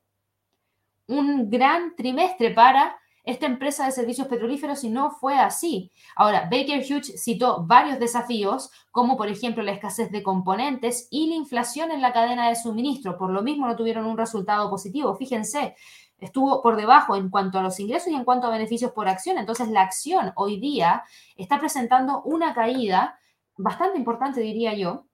[1.07, 5.93] un gran trimestre para esta empresa de servicios petrolíferos y no fue así.
[6.17, 11.35] Ahora, Baker Hughes citó varios desafíos, como por ejemplo la escasez de componentes y la
[11.35, 13.19] inflación en la cadena de suministro.
[13.19, 15.15] Por lo mismo no tuvieron un resultado positivo.
[15.17, 15.75] Fíjense,
[16.19, 19.39] estuvo por debajo en cuanto a los ingresos y en cuanto a beneficios por acción.
[19.39, 21.05] Entonces, la acción hoy día
[21.37, 23.19] está presentando una caída
[23.57, 25.07] bastante importante, diría yo,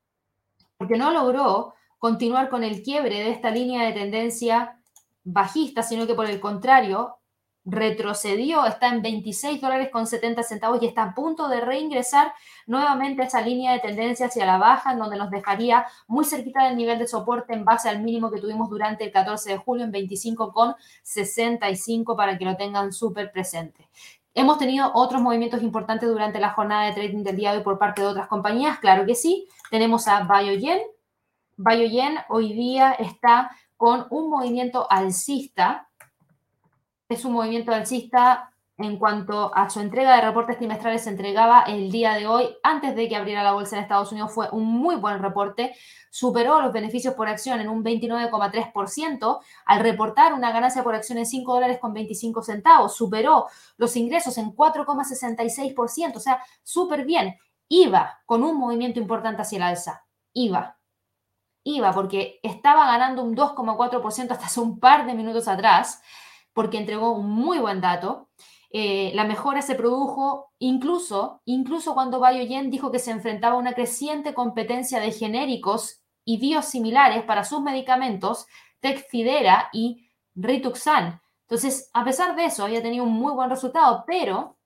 [0.77, 4.81] porque no logró continuar con el quiebre de esta línea de tendencia
[5.25, 7.16] bajista, sino que por el contrario,
[7.67, 12.33] retrocedió, está en 26 dólares con 70 centavos y está a punto de reingresar
[12.67, 16.65] nuevamente a esa línea de tendencia hacia la baja, en donde nos dejaría muy cerquita
[16.65, 19.85] del nivel de soporte en base al mínimo que tuvimos durante el 14 de julio
[19.85, 23.89] en 25 con 65 para que lo tengan súper presente.
[24.33, 27.79] Hemos tenido otros movimientos importantes durante la jornada de trading del día de hoy por
[27.79, 29.49] parte de otras compañías, claro que sí.
[29.71, 30.83] Tenemos a Biogen.
[31.57, 35.89] Biogen hoy día está con un movimiento alcista
[37.09, 41.91] es un movimiento alcista en cuanto a su entrega de reportes trimestrales se entregaba el
[41.91, 44.97] día de hoy, antes de que abriera la bolsa en Estados Unidos, fue un muy
[44.97, 45.75] buen reporte,
[46.11, 51.25] superó los beneficios por acción en un 29,3% al reportar una ganancia por acción en
[51.25, 53.47] 5 dólares con 25 centavos, superó
[53.79, 57.39] los ingresos en 4,66%, o sea, súper bien.
[57.69, 60.77] Iba con un movimiento importante hacia el alza, iba,
[61.65, 66.03] iba porque estaba ganando un 2,4% hasta hace un par de minutos atrás
[66.57, 68.31] porque entregó un muy buen dato.
[68.71, 73.75] Eh, la mejora se produjo incluso, incluso cuando Biogen dijo que se enfrentaba a una
[73.75, 78.47] creciente competencia de genéricos y biosimilares para sus medicamentos
[78.81, 81.21] Tecfidera y Rituxan.
[81.43, 84.57] Entonces, a pesar de eso, había tenido un muy buen resultado, pero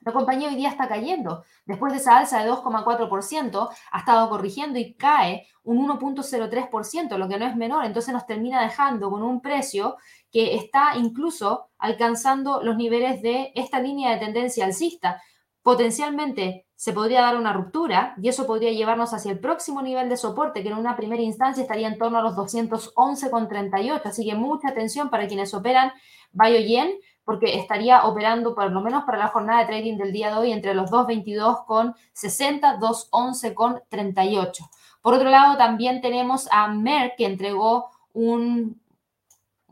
[0.00, 1.44] la compañía hoy día está cayendo.
[1.66, 7.38] Después de esa alza de 2,4%, ha estado corrigiendo y cae un 1.03%, lo que
[7.38, 7.84] no es menor.
[7.84, 9.96] Entonces nos termina dejando con un precio
[10.30, 15.20] que está incluso alcanzando los niveles de esta línea de tendencia alcista.
[15.62, 20.16] Potencialmente se podría dar una ruptura y eso podría llevarnos hacia el próximo nivel de
[20.16, 24.00] soporte, que en una primera instancia estaría en torno a los 211,38.
[24.04, 25.92] Así que mucha atención para quienes operan
[26.32, 26.92] Biogen
[27.24, 30.52] porque estaría operando por lo menos para la jornada de trading del día de hoy
[30.52, 34.70] entre los 2.22 con 60, 2.11 con 38.
[35.02, 38.80] Por otro lado, también tenemos a Merck que entregó un,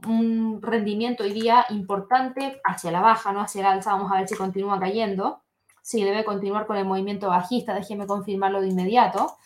[0.07, 3.93] un rendimiento hoy día importante hacia la baja, no hacia el alza.
[3.93, 5.43] Vamos a ver si continúa cayendo.
[5.83, 7.75] Sí, debe continuar con el movimiento bajista.
[7.75, 9.37] Déjeme confirmarlo de inmediato.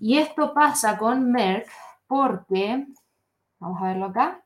[0.00, 1.68] Y esto pasa con Merck
[2.06, 2.86] porque,
[3.58, 4.44] vamos a verlo acá.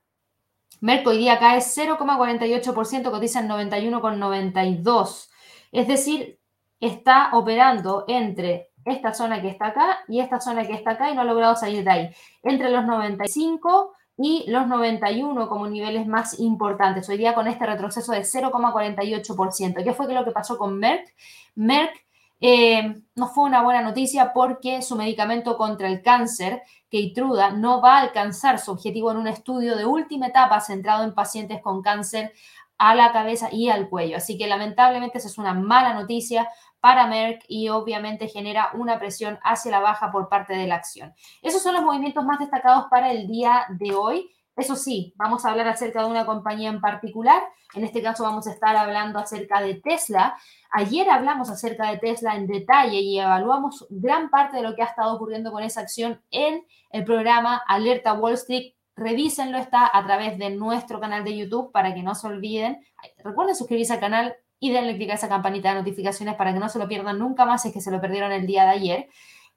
[0.81, 5.29] Merck hoy día cae 0,48%, cotiza en 91,92.
[5.71, 6.39] Es decir,
[6.81, 11.15] está operando entre esta zona que está acá y esta zona que está acá y
[11.15, 12.11] no ha logrado salir de ahí.
[12.43, 17.09] Entre los 95 y los 91 como niveles más importantes.
[17.09, 19.83] Hoy día con este retroceso de 0,48%.
[19.83, 21.15] ¿Qué fue lo que pasó con Merck?
[21.55, 22.05] Merck
[22.41, 27.99] eh, no fue una buena noticia porque su medicamento contra el cáncer, Keytruda, no va
[27.99, 32.33] a alcanzar su objetivo en un estudio de última etapa centrado en pacientes con cáncer
[32.79, 34.17] a la cabeza y al cuello.
[34.17, 36.49] Así que lamentablemente esa es una mala noticia
[36.83, 41.15] para Merck y obviamente genera una presión hacia la baja por parte de la acción.
[41.41, 44.29] Esos son los movimientos más destacados para el día de hoy.
[44.57, 47.41] Eso sí, vamos a hablar acerca de una compañía en particular.
[47.75, 50.37] En este caso vamos a estar hablando acerca de Tesla.
[50.73, 54.87] Ayer hablamos acerca de Tesla en detalle y evaluamos gran parte de lo que ha
[54.87, 58.73] estado ocurriendo con esa acción en el programa Alerta Wall Street.
[58.97, 62.85] Revísenlo, está a través de nuestro canal de YouTube para que no se olviden.
[63.23, 66.69] Recuerden suscribirse al canal, y denle clic a esa campanita de notificaciones para que no
[66.69, 69.09] se lo pierdan nunca más es que se lo perdieron el día de ayer.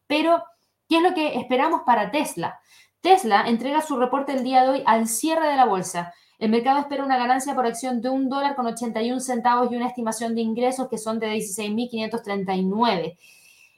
[0.07, 0.43] Pero,
[0.89, 2.59] ¿qué es lo que esperamos para Tesla?
[3.01, 6.11] Tesla entrega su reporte el día de hoy al cierre de la bolsa.
[6.39, 9.89] El mercado espera una ganancia por acción de un dólar con 81 centavos y una
[9.89, 13.19] estimación de ingresos que son de 16.539.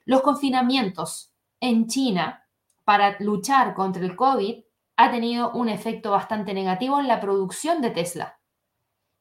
[0.06, 2.48] Los confinamientos en China
[2.86, 4.64] para luchar contra el COVID
[4.96, 8.40] ha tenido un efecto bastante negativo en la producción de Tesla.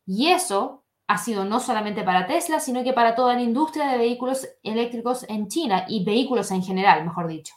[0.07, 3.99] Y eso ha sido no solamente para Tesla, sino que para toda la industria de
[3.99, 7.55] vehículos eléctricos en China y vehículos en general, mejor dicho.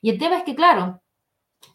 [0.00, 1.02] Y el tema es que, claro,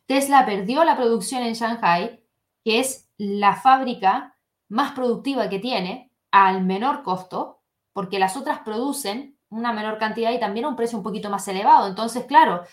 [0.06, 2.24] Tesla perdió la producción en Shanghai,
[2.64, 4.36] que es la fábrica
[4.70, 7.62] más productiva que tiene, al menor costo,
[7.94, 11.48] porque las otras producen una menor cantidad y también a un precio un poquito más
[11.48, 11.88] elevado.
[11.88, 12.64] Entonces, claro,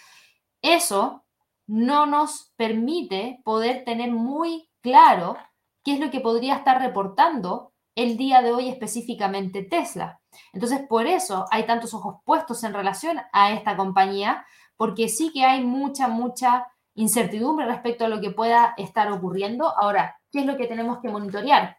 [0.63, 1.25] eso
[1.67, 5.37] no nos permite poder tener muy claro
[5.85, 7.70] qué es lo que podría estar reportando
[8.03, 10.21] el día de hoy específicamente Tesla.
[10.53, 14.45] Entonces, por eso hay tantos ojos puestos en relación a esta compañía,
[14.77, 19.77] porque sí que hay mucha, mucha incertidumbre respecto a lo que pueda estar ocurriendo.
[19.79, 21.77] Ahora, ¿qué es lo que tenemos que monitorear?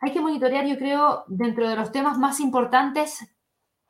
[0.00, 3.26] hay que monitorear, yo creo, dentro de los temas más importantes,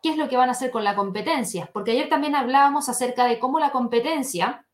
[0.03, 1.69] qué es lo que van a hacer con la competencia.
[1.73, 4.66] Porque ayer también hablábamos acerca de cómo la competencia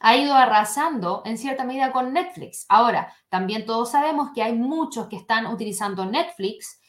[0.00, 2.66] ha ido arrasando en cierta medida con Netflix.
[2.68, 6.80] Ahora, también todos sabemos que hay muchos que están utilizando Netflix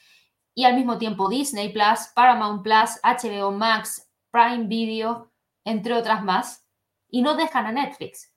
[0.53, 5.31] y al mismo tiempo Disney Plus, Paramount Plus, HBO Max, Prime Video,
[5.63, 6.65] entre otras más,
[7.09, 8.33] y no dejan a Netflix.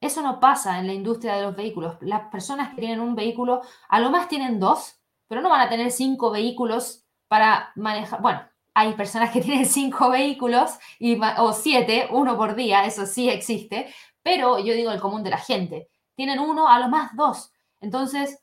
[0.00, 1.96] Eso no pasa en la industria de los vehículos.
[2.00, 5.68] Las personas que tienen un vehículo, a lo más tienen dos, pero no van a
[5.68, 8.22] tener cinco vehículos para manejar.
[8.22, 8.40] Bueno,
[8.74, 13.92] hay personas que tienen cinco vehículos y, o siete, uno por día, eso sí existe,
[14.22, 15.88] pero yo digo el común de la gente.
[16.14, 17.52] Tienen uno, a lo más dos.
[17.80, 18.42] Entonces,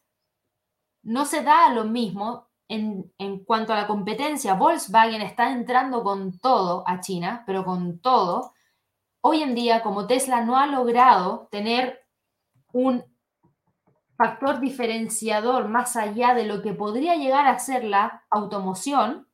[1.03, 4.55] no se da lo mismo en, en, cuanto a la competencia.
[4.55, 8.53] Volkswagen está entrando con todo a China, pero con todo.
[9.21, 12.05] Hoy en día, como Tesla no ha logrado tener
[12.71, 13.03] un
[14.17, 19.27] factor diferenciador más allá de lo que podría llegar a ser la automoción,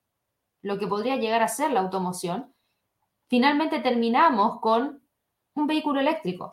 [0.61, 2.53] lo que podría llegar a ser la automoción,
[3.27, 5.00] finalmente terminamos con
[5.55, 6.51] un vehículo eléctrico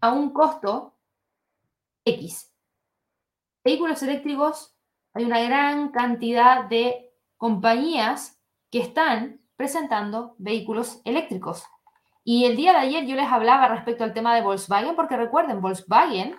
[0.00, 0.94] a un costo
[2.04, 2.52] X.
[3.64, 4.76] Vehículos eléctricos,
[5.12, 11.64] hay una gran cantidad de compañías que están presentando vehículos eléctricos.
[12.22, 15.60] Y el día de ayer yo les hablaba respecto al tema de Volkswagen, porque recuerden,
[15.60, 16.36] Volkswagen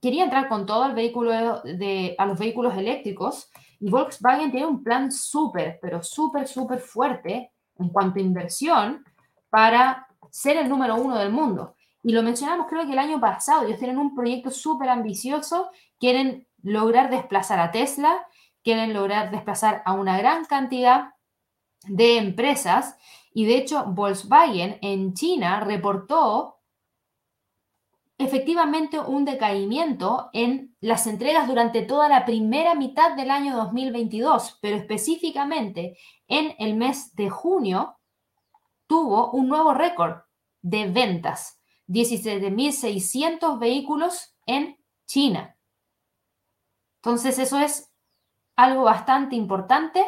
[0.00, 3.50] quería entrar con todo el vehículo de, a los vehículos eléctricos
[3.80, 9.04] y Volkswagen tiene un plan súper, pero súper, súper fuerte en cuanto a inversión
[9.50, 10.05] para
[10.36, 11.76] ser el número uno del mundo.
[12.02, 16.46] Y lo mencionamos creo que el año pasado, ellos tienen un proyecto súper ambicioso, quieren
[16.62, 18.26] lograr desplazar a Tesla,
[18.62, 21.14] quieren lograr desplazar a una gran cantidad
[21.86, 22.96] de empresas
[23.32, 26.58] y de hecho Volkswagen en China reportó
[28.18, 34.76] efectivamente un decaimiento en las entregas durante toda la primera mitad del año 2022, pero
[34.76, 35.96] específicamente
[36.28, 37.96] en el mes de junio
[38.86, 40.25] tuvo un nuevo récord
[40.66, 45.56] de ventas, 17.600 vehículos en China.
[46.96, 47.92] Entonces eso es
[48.56, 50.04] algo bastante importante.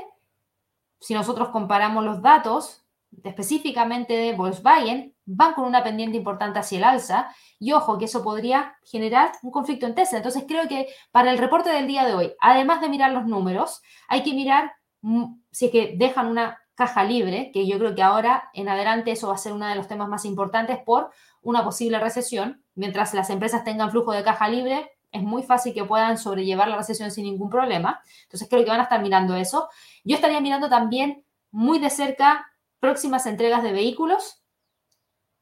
[0.99, 2.85] Si nosotros comparamos los datos
[3.23, 8.25] específicamente de Volkswagen, van con una pendiente importante hacia el alza y ojo que eso
[8.25, 10.19] podría generar un conflicto en Tesla.
[10.19, 13.81] Entonces creo que para el reporte del día de hoy, además de mirar los números,
[14.09, 18.05] hay que mirar mm, si es que dejan una caja libre, que yo creo que
[18.05, 21.11] ahora en adelante eso va a ser uno de los temas más importantes por
[21.43, 22.63] una posible recesión.
[22.77, 26.77] Mientras las empresas tengan flujo de caja libre, es muy fácil que puedan sobrellevar la
[26.77, 28.01] recesión sin ningún problema.
[28.23, 29.69] Entonces creo que van a estar mirando eso.
[30.05, 32.47] Yo estaría mirando también muy de cerca
[32.79, 34.45] próximas entregas de vehículos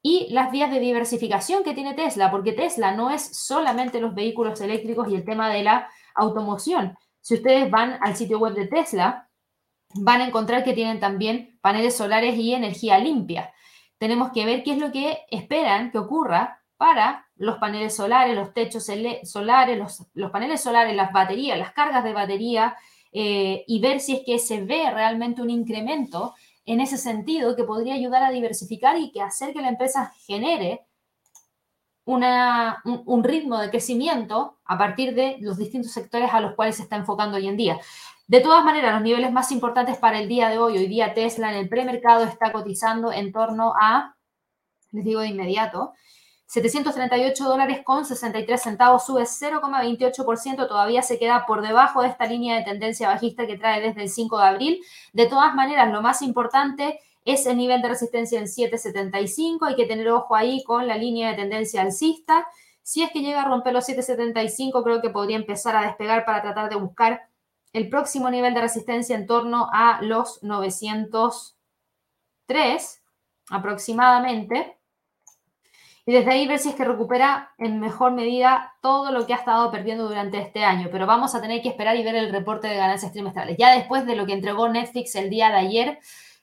[0.01, 4.59] y las vías de diversificación que tiene Tesla, porque Tesla no es solamente los vehículos
[4.63, 6.97] eléctricos y el tema de la automoción.
[7.21, 9.26] Si ustedes van al sitio web de Tesla,
[10.03, 13.53] van a encontrar que tienen también paneles solares y energía limpia.
[13.99, 18.53] Tenemos que ver qué es lo que esperan que ocurra para los paneles solares, los
[18.53, 18.87] techos
[19.25, 19.79] solares,
[20.15, 22.77] los, paneles solares, las baterías, las cargas de batería,
[23.13, 26.35] eh, y ver si es que se ve realmente un incremento
[26.67, 30.87] en ese sentido que podría ayudar a diversificar y que hacer que la empresa genere
[32.05, 36.83] una, un, ritmo de crecimiento a partir de los distintos sectores a los cuales se
[36.83, 37.81] está enfocando hoy en día.
[38.29, 41.51] De todas maneras, los niveles más importantes para el día de hoy, hoy día Tesla
[41.51, 44.17] en el premercado está cotizando en torno a,
[44.91, 45.93] les digo de inmediato,
[46.47, 52.57] 738 dólares con 63 centavos, sube 0,28%, todavía se queda por debajo de esta línea
[52.57, 54.81] de tendencia bajista que trae desde el 5 de abril.
[55.13, 59.87] De todas maneras, lo más importante es el nivel de resistencia en 7,75, hay que
[59.87, 62.49] tener ojo ahí con la línea de tendencia alcista.
[62.83, 66.43] Si es que llega a romper los 7,75, creo que podría empezar a despegar para
[66.43, 67.23] tratar de buscar
[67.77, 73.03] el próximo nivel de resistencia en torno a los 903
[73.51, 74.79] aproximadamente.
[76.07, 79.37] Y desde ahí ver si es que recupera en mejor medida todo lo que ha
[79.37, 80.89] estado perdiendo durante este año.
[80.91, 83.59] Pero vamos a tener que esperar y ver el reporte de ganancias trimestrales.
[83.59, 85.99] Ya después de lo que entregó Netflix el día de ayer,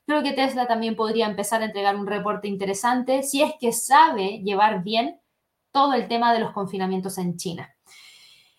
[0.05, 4.43] creo que Tesla también podría empezar a entregar un reporte interesante si es que sabe
[4.43, 5.19] llevar bien
[5.71, 7.72] todo el tema de los confinamientos en China.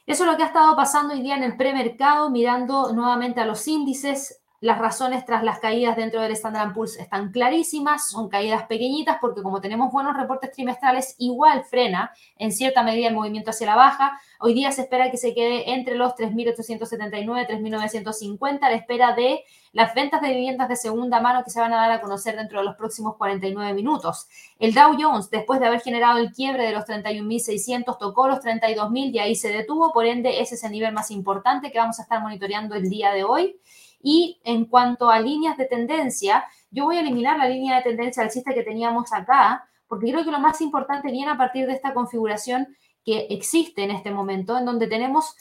[0.07, 3.46] Eso es lo que ha estado pasando hoy día en el premercado, mirando nuevamente a
[3.46, 4.40] los índices.
[4.61, 9.42] las razones tras las caídas dentro del Standard Poor's están clarísimas, son caídas pequeñitas porque
[9.42, 14.18] como tenemos buenos reportes trimestrales, igual frena en cierta medida el movimiento hacia la baja.
[14.40, 19.44] Hoy día se espera que se quede entre los 3.879 3.950 a la espera de
[19.75, 22.61] las ventas de viviendas de segunda mano que se van a dar a conocer dentro
[22.61, 24.29] de los próximos 49 minutos.
[24.61, 29.12] El Dow Jones, después de haber generado el quiebre de los 31.600, tocó los 32.000
[29.12, 32.03] y ahí se detuvo, por ende ese es el nivel más importante que vamos a
[32.03, 33.61] estar monitoreando el día de hoy.
[34.01, 38.22] Y en cuanto a líneas de tendencia, yo voy a eliminar la línea de tendencia
[38.22, 41.93] alcista que teníamos acá, porque creo que lo más importante viene a partir de esta
[41.93, 42.68] configuración
[43.05, 45.35] que existe en este momento, en donde tenemos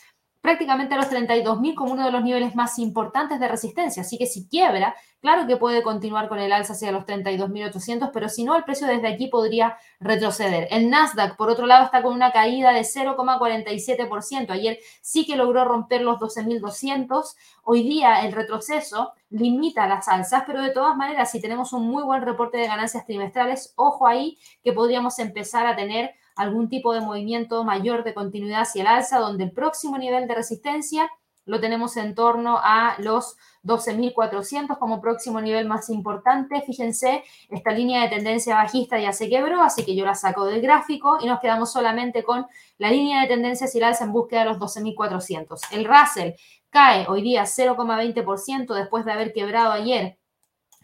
[0.44, 4.02] prácticamente a los 32.000 como uno de los niveles más importantes de resistencia.
[4.02, 8.28] Así que si quiebra, claro que puede continuar con el alza hacia los 32.800, pero
[8.28, 10.68] si no, el precio desde aquí podría retroceder.
[10.70, 14.50] El Nasdaq, por otro lado, está con una caída de 0,47%.
[14.50, 17.36] Ayer sí que logró romper los 12.200.
[17.64, 22.04] Hoy día el retroceso limita las alzas, pero de todas maneras, si tenemos un muy
[22.04, 27.02] buen reporte de ganancias trimestrales, ojo ahí que podríamos empezar a tener algún tipo de
[27.02, 31.10] movimiento mayor de continuidad hacia el alza, donde el próximo nivel de resistencia
[31.46, 36.62] lo tenemos en torno a los 12.400 como próximo nivel más importante.
[36.62, 40.62] Fíjense, esta línea de tendencia bajista ya se quebró, así que yo la saco del
[40.62, 42.46] gráfico y nos quedamos solamente con
[42.78, 45.60] la línea de tendencia hacia el alza en búsqueda de los 12.400.
[45.72, 46.34] El Russell
[46.70, 50.18] cae hoy día 0,20% después de haber quebrado ayer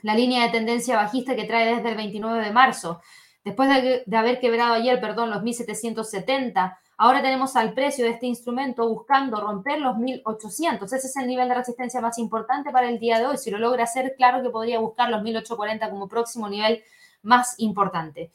[0.01, 3.01] la línea de tendencia bajista que trae desde el 29 de marzo.
[3.43, 3.69] Después
[4.05, 9.39] de, haber quebrado ayer, perdón, los 1770, ahora tenemos al precio de este instrumento buscando
[9.39, 10.91] romper los 1800.
[10.91, 13.37] Ese es el nivel de resistencia más importante para el día de hoy.
[13.37, 16.83] Si lo logra hacer, claro que podría buscar los 1840 como próximo nivel
[17.21, 18.31] más importante.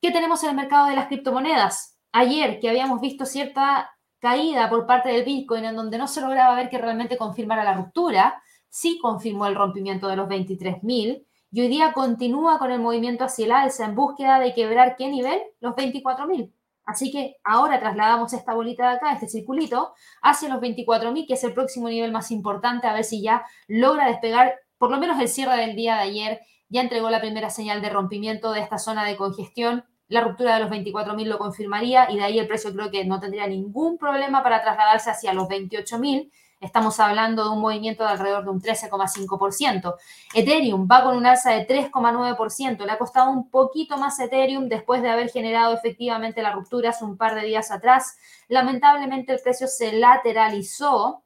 [0.00, 1.98] ¿Qué tenemos en el mercado de las criptomonedas?
[2.12, 3.90] Ayer que habíamos visto cierta
[4.20, 7.74] caída por parte del Bitcoin en donde no se lograba ver que realmente confirmara la
[7.74, 11.26] ruptura, sí confirmó el rompimiento de los 23.000
[11.56, 15.08] y hoy día continúa con el movimiento hacia el alza en búsqueda de quebrar qué
[15.08, 15.40] nivel?
[15.60, 16.52] Los 24.000.
[16.84, 21.44] Así que ahora trasladamos esta bolita de acá, este circulito, hacia los 24.000, que es
[21.44, 25.28] el próximo nivel más importante, a ver si ya logra despegar, por lo menos el
[25.28, 29.06] cierre del día de ayer, ya entregó la primera señal de rompimiento de esta zona
[29.06, 29.86] de congestión.
[30.08, 33.18] La ruptura de los 24.000 lo confirmaría y de ahí el precio creo que no
[33.18, 38.44] tendría ningún problema para trasladarse hacia los 28.000 Estamos hablando de un movimiento de alrededor
[38.44, 39.94] de un 13,5%.
[40.34, 42.84] Ethereum va con un alza de 3,9%.
[42.84, 47.04] Le ha costado un poquito más Ethereum después de haber generado efectivamente la ruptura hace
[47.04, 48.16] un par de días atrás.
[48.48, 51.24] Lamentablemente el precio se lateralizó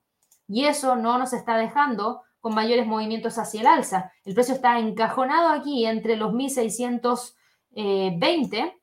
[0.49, 4.11] y eso no nos está dejando con mayores movimientos hacia el alza.
[4.25, 8.80] El precio está encajonado aquí entre los 1620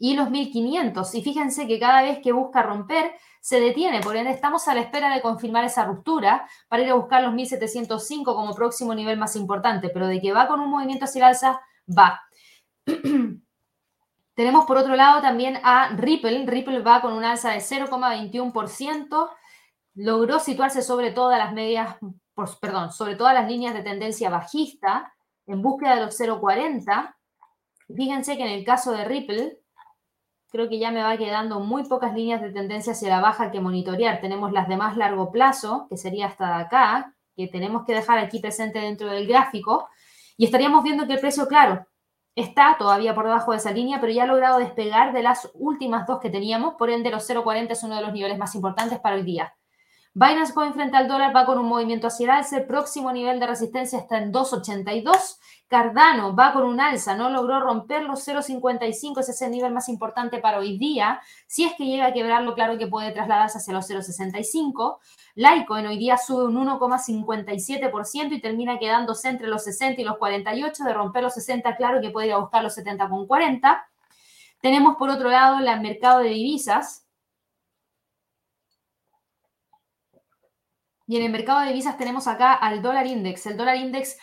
[0.00, 1.14] y los 1500.
[1.14, 4.00] Y fíjense que cada vez que busca romper, se detiene.
[4.00, 7.34] Por ende, estamos a la espera de confirmar esa ruptura para ir a buscar los
[7.34, 9.90] 1705 como próximo nivel más importante.
[9.90, 12.22] Pero de que va con un movimiento hacia el alza, va.
[14.34, 16.46] Tenemos por otro lado también a Ripple.
[16.46, 19.30] Ripple va con un alza de 0,21%.
[19.96, 21.96] Logró situarse sobre todas las medias,
[22.58, 25.12] perdón, sobre todas las líneas de tendencia bajista
[25.46, 27.14] en búsqueda de los 0,40.
[27.94, 29.59] Fíjense que en el caso de Ripple,
[30.50, 33.60] creo que ya me va quedando muy pocas líneas de tendencia hacia la baja que
[33.60, 34.20] monitorear.
[34.20, 38.40] Tenemos las de más largo plazo, que sería hasta acá, que tenemos que dejar aquí
[38.40, 39.88] presente dentro del gráfico,
[40.36, 41.86] y estaríamos viendo que el precio, claro,
[42.34, 46.06] está todavía por debajo de esa línea, pero ya ha logrado despegar de las últimas
[46.06, 49.16] dos que teníamos, por ende los 0,40 es uno de los niveles más importantes para
[49.16, 49.54] hoy día.
[50.14, 53.38] Binance Coin frente al dólar va con un movimiento hacia el alza, el próximo nivel
[53.38, 55.38] de resistencia está en 2,82
[55.70, 59.88] Cardano va con un alza, no logró romper los 0,55, ese es el nivel más
[59.88, 61.20] importante para hoy día.
[61.46, 64.98] Si es que llega a quebrarlo, claro que puede trasladarse hacia los 0,65.
[65.36, 70.82] Litecoin hoy día sube un 1,57% y termina quedándose entre los 60 y los 48.
[70.82, 73.84] De romper los 60, claro que puede ir a buscar los 70,40.
[74.60, 77.06] Tenemos por otro lado el mercado de divisas.
[81.06, 83.46] Y en el mercado de divisas tenemos acá al dólar index.
[83.46, 84.16] El dólar index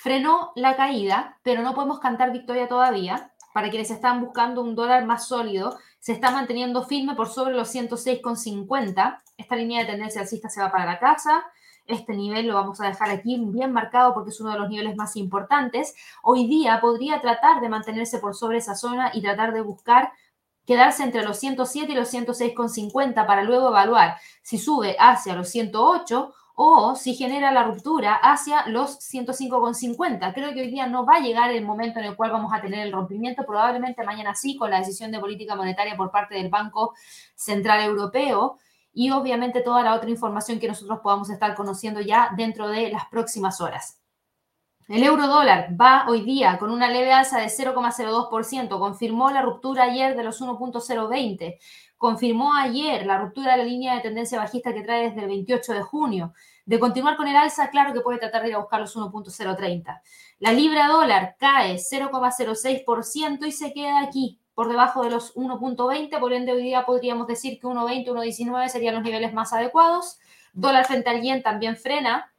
[0.00, 3.34] frenó la caída, pero no podemos cantar victoria todavía.
[3.52, 7.74] Para quienes están buscando un dólar más sólido, se está manteniendo firme por sobre los
[7.74, 9.20] 106,50.
[9.36, 11.44] Esta línea de tendencia alcista se va para la casa.
[11.84, 14.96] Este nivel lo vamos a dejar aquí bien marcado porque es uno de los niveles
[14.96, 15.94] más importantes.
[16.22, 20.12] Hoy día podría tratar de mantenerse por sobre esa zona y tratar de buscar
[20.64, 26.32] quedarse entre los 107 y los 106,50 para luego evaluar si sube hacia los 108
[26.62, 30.34] o si genera la ruptura hacia los 105,50.
[30.34, 32.60] Creo que hoy día no va a llegar el momento en el cual vamos a
[32.60, 36.50] tener el rompimiento, probablemente mañana sí, con la decisión de política monetaria por parte del
[36.50, 36.92] Banco
[37.34, 38.58] Central Europeo.
[38.92, 43.06] y obviamente toda la otra información que nosotros podamos estar conociendo ya dentro de las
[43.06, 44.00] próximas horas.
[44.90, 49.84] El euro dólar va hoy día con una leve alza de 0,02%, confirmó la ruptura
[49.84, 51.58] ayer de los 1.020,
[51.96, 55.74] confirmó ayer la ruptura de la línea de tendencia bajista que trae desde el 28
[55.74, 56.32] de junio.
[56.66, 60.00] De continuar con el alza, claro que puede tratar de ir a buscar los 1.030.
[60.38, 66.32] La libra dólar cae 0,06% y se queda aquí por debajo de los 1.20, por
[66.32, 70.18] ende hoy día podríamos decir que 1.20, 1.19 serían los niveles más adecuados.
[70.52, 72.32] Dólar frente al yen también frena,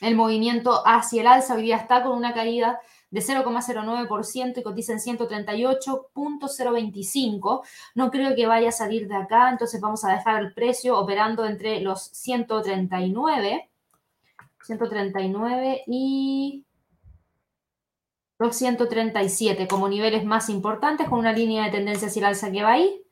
[0.00, 2.80] el movimiento hacia el alza hoy día está con una caída
[3.12, 7.62] de 0,09% y cotiza en 138.025.
[7.94, 11.44] No creo que vaya a salir de acá, entonces vamos a dejar el precio operando
[11.44, 13.70] entre los 139,
[14.64, 16.64] 139 y
[18.38, 22.62] los 137 como niveles más importantes con una línea de tendencia hacia el alza que
[22.62, 23.02] va ahí.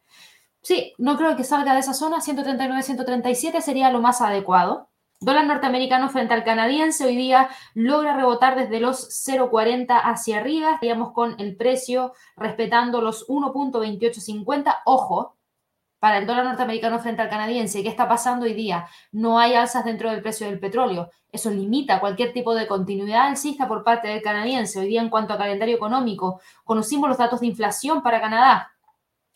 [0.62, 4.88] Sí, no creo que salga de esa zona, 139, 137 sería lo más adecuado.
[5.23, 11.12] Dólar norteamericano frente al canadiense hoy día logra rebotar desde los 0,40 hacia arriba, digamos
[11.12, 14.79] con el precio respetando los 1.2850.
[14.87, 15.37] Ojo,
[15.99, 18.89] para el dólar norteamericano frente al canadiense, ¿qué está pasando hoy día?
[19.12, 21.11] No hay alzas dentro del precio del petróleo.
[21.31, 24.81] Eso limita cualquier tipo de continuidad alcista por parte del canadiense.
[24.81, 28.73] Hoy día, en cuanto a calendario económico, conocimos los datos de inflación para Canadá.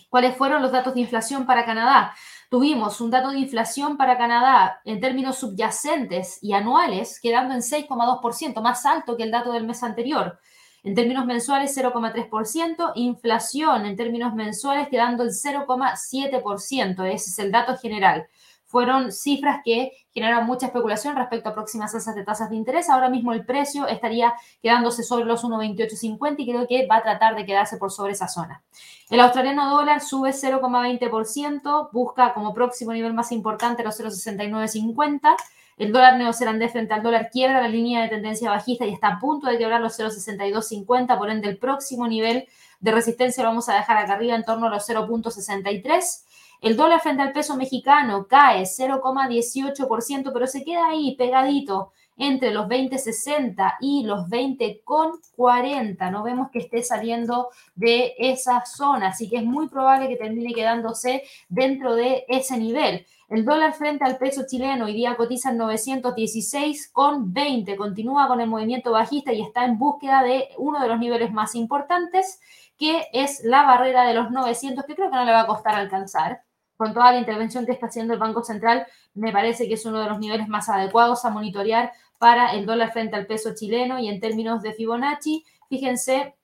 [0.09, 2.15] ¿Cuáles fueron los datos de inflación para Canadá?
[2.55, 8.63] Tuvimos un dato de inflación para Canadá en términos subyacentes y anuales quedando en 6,2%,
[8.63, 10.39] más alto que el dato del mes anterior.
[10.85, 12.93] En términos mensuales, 0,3%.
[12.95, 17.05] Inflación en términos mensuales quedando en 0,7%.
[17.13, 18.29] Ese es el dato general
[18.75, 22.89] fueron cifras que generaron mucha especulación respecto a próximas alzas de tasas de interés.
[22.89, 27.35] Ahora mismo el precio estaría quedándose sobre los 1,2850 y creo que va a tratar
[27.35, 28.63] de quedarse por sobre esa zona.
[29.11, 35.35] El australiano dólar sube 0,20%, busca como próximo nivel más importante los 0,6950.
[35.77, 39.19] El dólar neozelandés frente al dólar quiebra la línea de tendencia bajista y está a
[39.19, 42.47] punto de quebrar los 0,6250, por ende el próximo nivel
[42.79, 46.25] de resistencia lo vamos a dejar acá arriba en torno a los 0,63.
[46.65, 52.67] El dólar frente al peso mexicano cae 0,18%, pero se queda ahí pegadito entre los
[52.69, 56.11] 20,60 y los 20,40.
[56.11, 60.55] No vemos que esté saliendo de esa zona, así que es muy probable que termine
[60.55, 63.05] quedándose dentro de ese nivel.
[63.29, 67.77] El dólar frente al peso chileno hoy día cotiza en 916,20.
[67.77, 71.55] Continúa con el movimiento bajista y está en búsqueda de uno de los niveles más
[71.55, 72.41] importantes
[72.79, 75.75] que es la barrera de los 900, que creo que no le va a costar
[75.75, 76.44] alcanzar.
[76.77, 80.01] Con toda la intervención que está haciendo el Banco Central, me parece que es uno
[80.01, 84.09] de los niveles más adecuados a monitorear para el dólar frente al peso chileno y
[84.09, 86.35] en términos de Fibonacci, fíjense,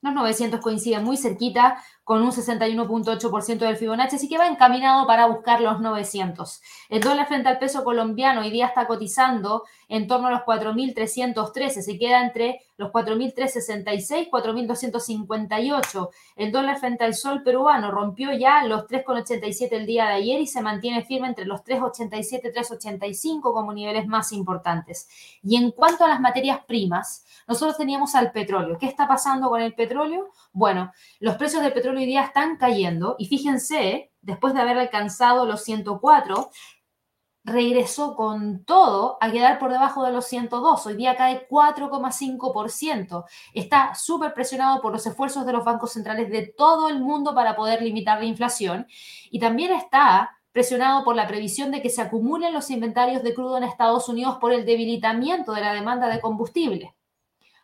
[0.00, 5.26] los 900 coinciden muy cerquita con un 61.8% del Fibonacci, así que va encaminado para
[5.26, 6.62] buscar los 900.
[6.88, 11.68] El dólar frente al peso colombiano hoy día está cotizando en torno a los 4.313,
[11.68, 16.08] se queda entre los 4.366, 4.258.
[16.36, 20.46] El dólar frente al sol peruano rompió ya los 3,87 el día de ayer y
[20.46, 25.10] se mantiene firme entre los 3,87, 3,85 como niveles más importantes.
[25.42, 28.78] Y en cuanto a las materias primas, nosotros teníamos al petróleo.
[28.78, 30.30] ¿Qué está pasando con el petróleo?
[30.52, 35.46] Bueno, los precios del petróleo hoy día están cayendo y fíjense, después de haber alcanzado
[35.46, 36.50] los 104,
[37.44, 40.86] regresó con todo a quedar por debajo de los 102.
[40.86, 43.24] Hoy día cae 4,5%.
[43.54, 47.56] Está súper presionado por los esfuerzos de los bancos centrales de todo el mundo para
[47.56, 48.86] poder limitar la inflación
[49.30, 53.56] y también está presionado por la previsión de que se acumulen los inventarios de crudo
[53.58, 56.94] en Estados Unidos por el debilitamiento de la demanda de combustible.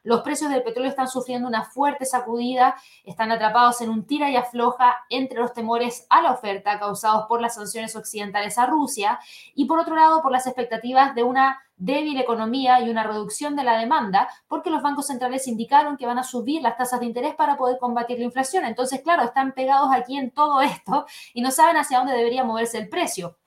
[0.05, 4.37] Los precios del petróleo están sufriendo una fuerte sacudida, están atrapados en un tira y
[4.37, 9.19] afloja entre los temores a la oferta causados por las sanciones occidentales a Rusia
[9.55, 13.65] y por otro lado por las expectativas de una débil economía y una reducción de
[13.65, 17.35] la demanda, porque los bancos centrales indicaron que van a subir las tasas de interés
[17.35, 18.65] para poder combatir la inflación.
[18.67, 22.77] Entonces, claro, están pegados aquí en todo esto y no saben hacia dónde debería moverse
[22.77, 23.39] el precio.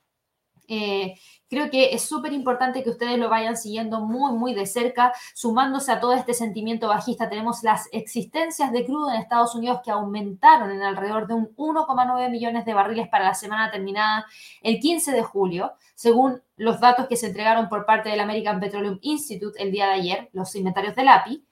[0.66, 1.14] Eh,
[1.48, 5.90] Creo que es súper importante que ustedes lo vayan siguiendo muy, muy de cerca, sumándose
[5.92, 7.28] a todo este sentimiento bajista.
[7.28, 12.30] Tenemos las existencias de crudo en Estados Unidos que aumentaron en alrededor de un 1,9
[12.30, 14.26] millones de barriles para la semana terminada
[14.62, 18.98] el 15 de julio, según los datos que se entregaron por parte del American Petroleum
[19.00, 21.44] Institute el día de ayer, los inventarios del API.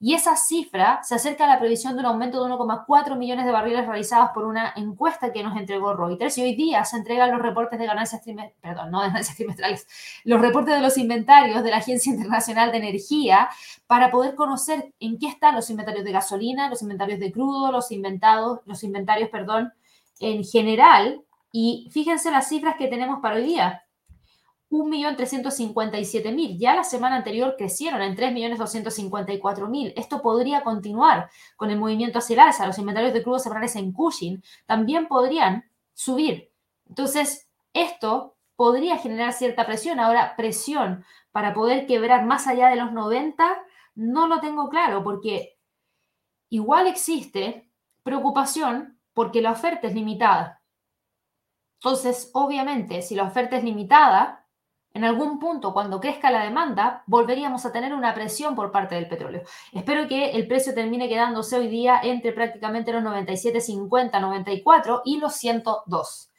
[0.00, 3.50] Y esa cifra se acerca a la previsión de un aumento de 1,4 millones de
[3.50, 6.38] barriles realizados por una encuesta que nos entregó Reuters.
[6.38, 9.88] Y hoy día se entregan los reportes de ganancias trimestrales, perdón, no de ganancias trimestrales,
[10.24, 13.48] los reportes de los inventarios de la Agencia Internacional de Energía
[13.88, 17.90] para poder conocer en qué están los inventarios de gasolina, los inventarios de crudo, los
[17.90, 19.72] inventados, los inventarios, perdón,
[20.20, 23.82] en general Y fíjense las cifras que tenemos para hoy día.
[24.70, 26.58] 1.357.000.
[26.58, 29.92] Ya la semana anterior crecieron en 3.254.000.
[29.96, 32.66] Esto podría continuar con el movimiento hacia el alza.
[32.66, 35.64] Los inventarios de crudo semanales en Cushing también podrían
[35.94, 36.50] subir.
[36.88, 40.00] Entonces, esto podría generar cierta presión.
[40.00, 43.62] Ahora, presión para poder quebrar más allá de los 90,
[43.94, 45.58] no lo tengo claro, porque
[46.50, 47.70] igual existe
[48.02, 50.62] preocupación porque la oferta es limitada.
[51.80, 54.37] Entonces, obviamente, si la oferta es limitada,
[54.94, 59.08] en algún punto, cuando crezca la demanda, volveríamos a tener una presión por parte del
[59.08, 59.42] petróleo.
[59.72, 65.34] Espero que el precio termine quedándose hoy día entre prácticamente los 97.50, 94 y los
[65.34, 66.30] 102.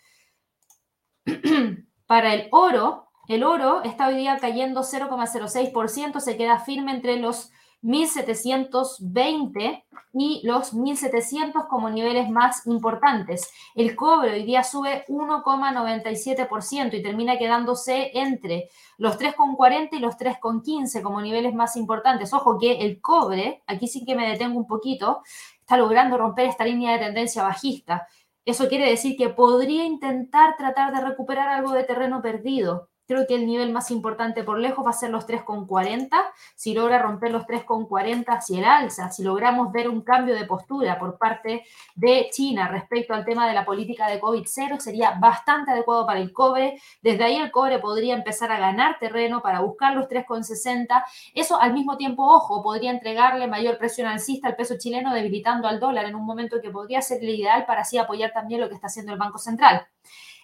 [2.08, 7.52] Para el oro, el oro está hoy día cayendo 0,06%, se queda firme entre los
[7.82, 13.52] 1720 y los 1700 como niveles más importantes.
[13.76, 21.02] El cobre hoy día sube 1,97% y termina quedándose entre los 3,40 y los 3,15
[21.02, 22.34] como niveles más importantes.
[22.34, 25.22] Ojo que el cobre, aquí sí que me detengo un poquito,
[25.60, 28.08] está logrando romper esta línea de tendencia bajista.
[28.46, 32.90] Eso quiere decir que podría intentar tratar de recuperar algo de terreno perdido.
[33.10, 36.12] Creo que el nivel más importante por lejos va a ser los 3,40.
[36.54, 41.00] Si logra romper los 3,40 hacia el alza, si logramos ver un cambio de postura
[41.00, 41.64] por parte
[41.96, 46.32] de China respecto al tema de la política de COVID-0, sería bastante adecuado para el
[46.32, 46.80] cobre.
[47.02, 51.04] Desde ahí el cobre podría empezar a ganar terreno para buscar los 3,60.
[51.34, 55.80] Eso al mismo tiempo, ojo, podría entregarle mayor presión alcista al peso chileno, debilitando al
[55.80, 58.76] dólar en un momento que podría ser el ideal para así apoyar también lo que
[58.76, 59.88] está haciendo el Banco Central.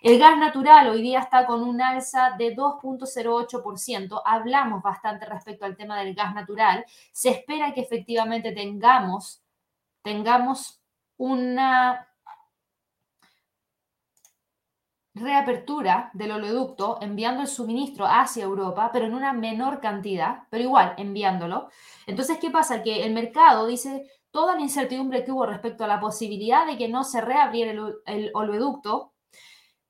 [0.05, 4.21] El gas natural hoy día está con un alza de 2.08%.
[4.23, 6.85] Hablamos bastante respecto al tema del gas natural.
[7.11, 9.41] Se espera que efectivamente tengamos,
[10.03, 10.79] tengamos
[11.17, 12.07] una
[15.15, 20.93] reapertura del oleoducto enviando el suministro hacia Europa, pero en una menor cantidad, pero igual
[20.97, 21.69] enviándolo.
[22.05, 22.83] Entonces, ¿qué pasa?
[22.83, 26.89] Que el mercado dice toda la incertidumbre que hubo respecto a la posibilidad de que
[26.89, 29.14] no se reabriera el, el oleoducto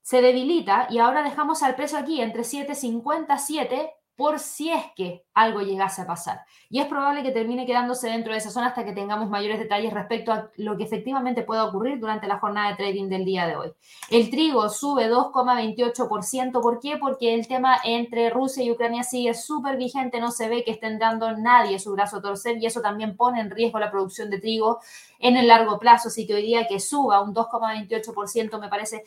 [0.06, 5.62] se debilita y ahora dejamos al precio aquí entre 7.57 por si es que algo
[5.62, 6.42] llegase a pasar.
[6.70, 9.92] Y es probable que termine quedándose dentro de esa zona hasta que tengamos mayores detalles
[9.92, 13.56] respecto a lo que efectivamente pueda ocurrir durante la jornada de trading del día de
[13.56, 13.74] hoy.
[14.10, 16.62] El trigo sube 2,28%.
[16.62, 16.98] ¿Por qué?
[16.98, 20.22] Porque el tema entre Rusia y Ucrania sigue súper vigente.
[20.22, 23.42] No se ve que estén dando nadie su brazo a torcer y eso también pone
[23.42, 24.80] en riesgo la producción de trigo
[25.28, 26.10] en el largo plazo.
[26.10, 29.06] Así que hoy día que suba un 2,28% me parece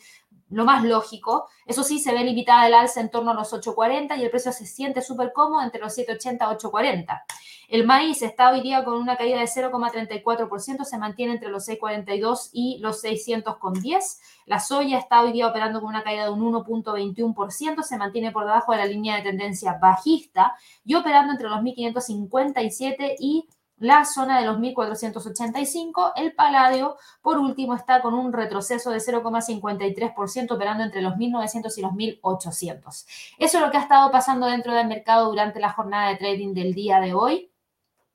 [0.51, 1.49] lo más lógico.
[1.65, 4.53] Eso sí, se ve limitada el alza en torno a los 8.40 y el precio
[4.53, 7.23] se siente súper cómodo entre los 7.80 y 8.40.
[7.69, 12.49] El maíz está hoy día con una caída de 0,34%, se mantiene entre los 6,42
[12.53, 14.21] y los 600,10.
[14.47, 18.45] La soya está hoy día operando con una caída de un 1,21%, se mantiene por
[18.45, 23.47] debajo de la línea de tendencia bajista y operando entre los 1.557 y
[23.81, 26.13] la zona de los 1485.
[26.17, 31.83] El paladio, por último, está con un retroceso de 0,53%, operando entre los 1900 y
[31.83, 33.07] los 1800.
[33.39, 36.55] Eso es lo que ha estado pasando dentro del mercado durante la jornada de trading
[36.55, 37.51] del día de hoy.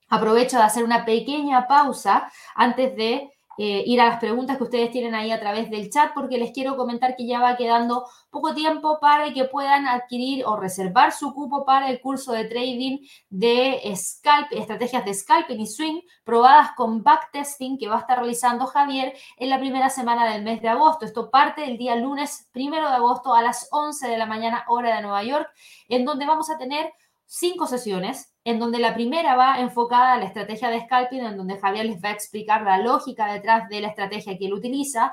[0.08, 4.90] Aprovecho de hacer una pequeña pausa antes de eh, ir a las preguntas que ustedes
[4.90, 8.54] tienen ahí a través del chat, porque les quiero comentar que ya va quedando poco
[8.54, 12.98] tiempo para que puedan adquirir o reservar su cupo para el curso de trading
[13.30, 18.66] de scalp, estrategias de scalping y swing probadas con backtesting que va a estar realizando
[18.66, 21.04] Javier en la primera semana del mes de agosto.
[21.04, 24.96] Esto parte el día lunes primero de agosto a las 11 de la mañana, hora
[24.96, 25.48] de Nueva York,
[25.88, 26.92] en donde vamos a tener
[27.26, 31.58] cinco sesiones en donde la primera va enfocada a la estrategia de scalping, en donde
[31.58, 35.12] Javier les va a explicar la lógica detrás de la estrategia que él utiliza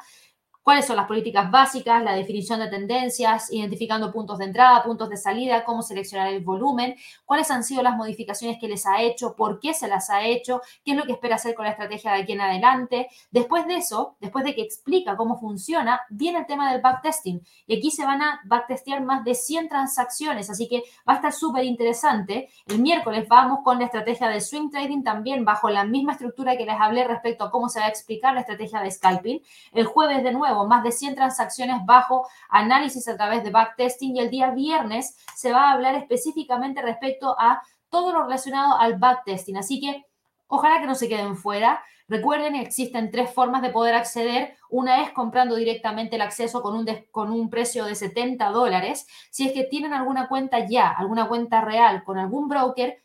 [0.64, 5.18] cuáles son las políticas básicas, la definición de tendencias, identificando puntos de entrada, puntos de
[5.18, 6.96] salida, cómo seleccionar el volumen,
[7.26, 10.62] cuáles han sido las modificaciones que les ha hecho, por qué se las ha hecho,
[10.86, 13.08] qué es lo que espera hacer con la estrategia de aquí en adelante.
[13.32, 17.42] Después de eso, después de que explica cómo funciona, viene el tema del backtesting.
[17.66, 21.34] Y aquí se van a backtestear más de 100 transacciones, así que va a estar
[21.34, 22.50] súper interesante.
[22.68, 26.66] El miércoles vamos con la estrategia de swing trading también bajo la misma estructura que
[26.66, 29.42] les hablé respecto a cómo se va a explicar la estrategia de scalping.
[29.72, 34.20] El jueves de nuevo más de 100 transacciones bajo análisis a través de backtesting y
[34.20, 39.58] el día viernes se va a hablar específicamente respecto a todo lo relacionado al backtesting.
[39.58, 40.06] Así que
[40.48, 41.84] ojalá que no se queden fuera.
[42.08, 44.56] Recuerden, existen tres formas de poder acceder.
[44.70, 49.08] Una es comprando directamente el acceso con un, con un precio de 70 dólares.
[49.30, 53.02] Si es que tienen alguna cuenta ya, alguna cuenta real con algún broker,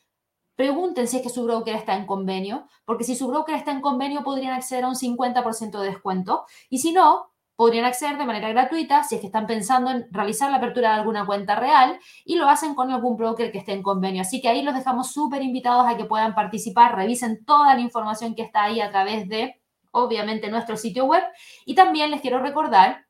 [0.57, 3.83] pregunten si es que su broker está en convenio, porque si su broker está en
[3.83, 6.47] convenio podrían acceder a un 50% de descuento.
[6.71, 10.51] Y si no, podrían acceder de manera gratuita si es que están pensando en realizar
[10.51, 13.83] la apertura de alguna cuenta real y lo hacen con algún broker que esté en
[13.83, 14.21] convenio.
[14.21, 18.35] Así que ahí los dejamos súper invitados a que puedan participar, revisen toda la información
[18.35, 21.23] que está ahí a través de, obviamente, nuestro sitio web.
[21.65, 23.07] Y también les quiero recordar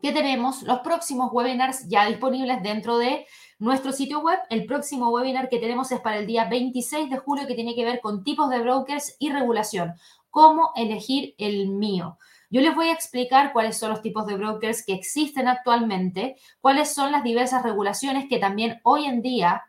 [0.00, 3.26] que tenemos los próximos webinars ya disponibles dentro de
[3.58, 4.38] nuestro sitio web.
[4.50, 7.84] El próximo webinar que tenemos es para el día 26 de julio que tiene que
[7.84, 9.94] ver con tipos de brokers y regulación.
[10.30, 12.18] Cómo elegir el mío.
[12.54, 16.94] Yo les voy a explicar cuáles son los tipos de brokers que existen actualmente, cuáles
[16.94, 19.64] son las diversas regulaciones que también hoy en día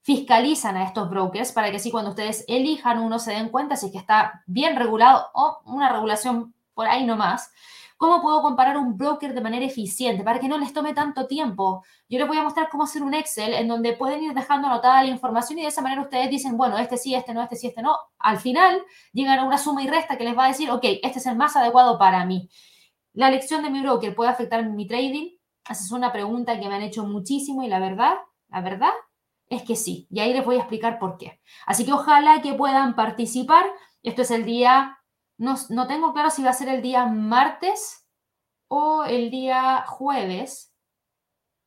[0.00, 3.88] fiscalizan a estos brokers para que así cuando ustedes elijan uno se den cuenta si
[3.88, 7.52] es que está bien regulado o una regulación por ahí nomás.
[8.00, 11.84] ¿Cómo puedo comparar un broker de manera eficiente para que no les tome tanto tiempo?
[12.08, 15.02] Yo les voy a mostrar cómo hacer un Excel en donde pueden ir dejando anotada
[15.02, 17.66] la información y de esa manera ustedes dicen, bueno, este sí, este no, este sí,
[17.66, 17.94] este no.
[18.18, 18.82] Al final
[19.12, 21.36] llegan a una suma y resta que les va a decir, ok, este es el
[21.36, 22.48] más adecuado para mí.
[23.12, 25.36] ¿La elección de mi broker puede afectar mi trading?
[25.68, 28.14] Esa es una pregunta que me han hecho muchísimo y la verdad,
[28.48, 28.92] la verdad
[29.50, 30.06] es que sí.
[30.10, 31.42] Y ahí les voy a explicar por qué.
[31.66, 33.66] Así que ojalá que puedan participar.
[34.02, 34.99] Esto es el día
[35.40, 38.06] no, tengo claro si va a ser el día martes
[38.68, 40.74] o el día jueves.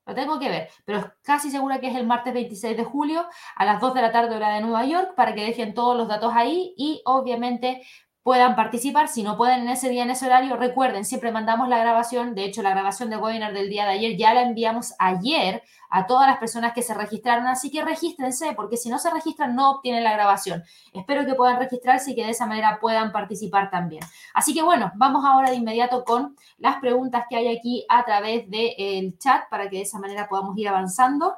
[0.06, 3.66] Lo tengo que ver, pero casi segura que es el martes 26 de julio a
[3.66, 6.34] las 2 de la tarde hora de Nueva York para que dejen todos los datos
[6.36, 7.82] ahí y obviamente
[8.24, 9.10] puedan participar.
[9.10, 12.34] Si no pueden en ese día, en ese horario, recuerden, siempre mandamos la grabación.
[12.36, 16.08] De hecho, la grabación del webinar del día de ayer ya la enviamos ayer a
[16.08, 17.46] todas las personas que se registraron.
[17.48, 20.64] Así que regístrense, porque si no se registran, no obtienen la grabación.
[20.94, 24.04] Espero que puedan registrarse y que de esa manera puedan participar también.
[24.34, 28.50] Así que bueno, vamos ahora de inmediato con las preguntas que hay aquí a través
[28.50, 31.36] del chat para que de esa manera podamos ir avanzando.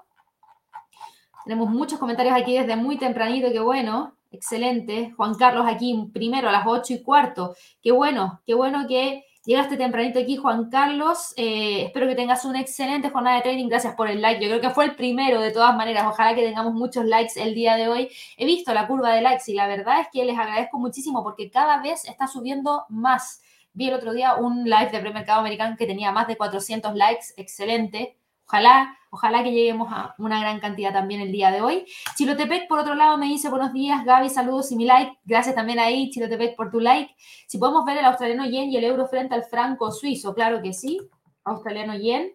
[1.43, 4.13] Tenemos muchos comentarios aquí desde muy tempranito, que bueno.
[4.31, 5.13] Excelente.
[5.15, 7.55] Juan Carlos aquí primero a las 8 y cuarto.
[7.81, 11.33] Qué bueno, qué bueno que llegaste tempranito aquí, Juan Carlos.
[11.37, 13.69] Eh, espero que tengas una excelente jornada de trading.
[13.69, 14.43] Gracias por el like.
[14.43, 16.05] Yo creo que fue el primero de todas maneras.
[16.07, 18.09] Ojalá que tengamos muchos likes el día de hoy.
[18.37, 21.49] He visto la curva de likes y la verdad es que les agradezco muchísimo porque
[21.49, 23.41] cada vez está subiendo más.
[23.73, 27.25] Vi el otro día un live de premercado americano que tenía más de 400 likes.
[27.37, 28.17] Excelente.
[28.47, 31.85] Ojalá, ojalá que lleguemos a una gran cantidad también el día de hoy.
[32.15, 35.17] Chilotepec, por otro lado, me dice buenos días, Gaby, saludos y mi like.
[35.23, 37.15] Gracias también ahí, Chilotepec, por tu like.
[37.47, 40.73] Si podemos ver el australiano yen y el euro frente al franco suizo, claro que
[40.73, 40.99] sí.
[41.43, 42.33] Australiano yen.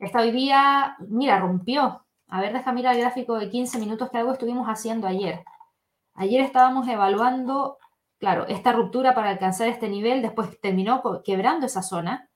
[0.00, 2.04] Esta hoy día, mira, rompió.
[2.26, 5.44] A ver, deja mirar el gráfico de 15 minutos que algo estuvimos haciendo ayer.
[6.14, 7.78] Ayer estábamos evaluando,
[8.18, 12.29] claro, esta ruptura para alcanzar este nivel, después terminó quebrando esa zona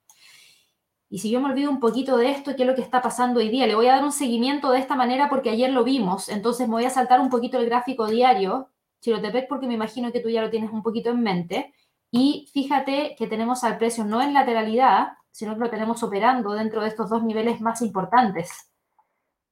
[1.09, 3.39] y si yo me olvido un poquito de esto, ¿qué es lo que está pasando
[3.39, 3.67] hoy día?
[3.67, 6.73] Le voy a dar un seguimiento de esta manera porque ayer lo vimos, entonces me
[6.73, 8.69] voy a saltar un poquito el gráfico diario,
[9.01, 11.73] Chilotepec, porque me imagino que tú ya lo tienes un poquito en mente.
[12.11, 16.81] Y fíjate que tenemos al precio no en lateralidad, sino que lo tenemos operando dentro
[16.81, 18.71] de estos dos niveles más importantes.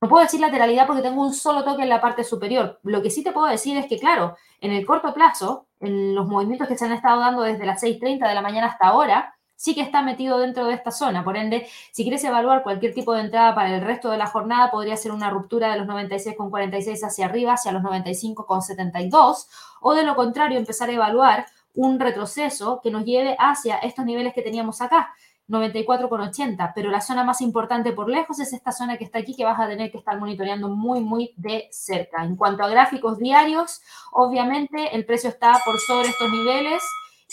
[0.02, 2.80] No puedo decir lateralidad porque tengo un solo toque en la parte superior.
[2.84, 6.28] Lo que sí te puedo decir es que, claro, en el corto plazo, en los
[6.28, 9.74] movimientos que se han estado dando desde las 6.30 de la mañana hasta ahora, sí
[9.74, 11.24] que está metido dentro de esta zona.
[11.24, 14.70] Por ende, si quieres evaluar cualquier tipo de entrada para el resto de la jornada,
[14.70, 19.48] podría ser una ruptura de los 96,46 hacia arriba, hacia los 95,72,
[19.80, 21.46] o de lo contrario, empezar a evaluar
[21.76, 25.14] un retroceso que nos lleve hacia estos niveles que teníamos acá.
[25.48, 29.46] 94,80, pero la zona más importante por lejos es esta zona que está aquí que
[29.46, 32.26] vas a tener que estar monitoreando muy, muy de cerca.
[32.26, 36.84] En cuanto a gráficos diarios, obviamente el precio está por sobre estos niveles,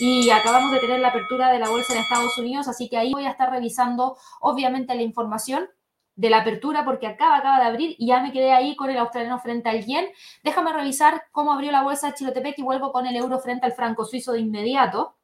[0.01, 3.13] y acabamos de tener la apertura de la bolsa en Estados Unidos, así que ahí
[3.13, 5.69] voy a estar revisando obviamente la información
[6.17, 8.99] de la apertura porque acaba, acaba de abrir y ya me quedé ahí con el
[8.99, 10.07] australiano frente al yen.
[10.43, 13.73] Déjame revisar cómo abrió la bolsa de Chilotepec y vuelvo con el euro frente al
[13.73, 15.17] franco suizo de inmediato.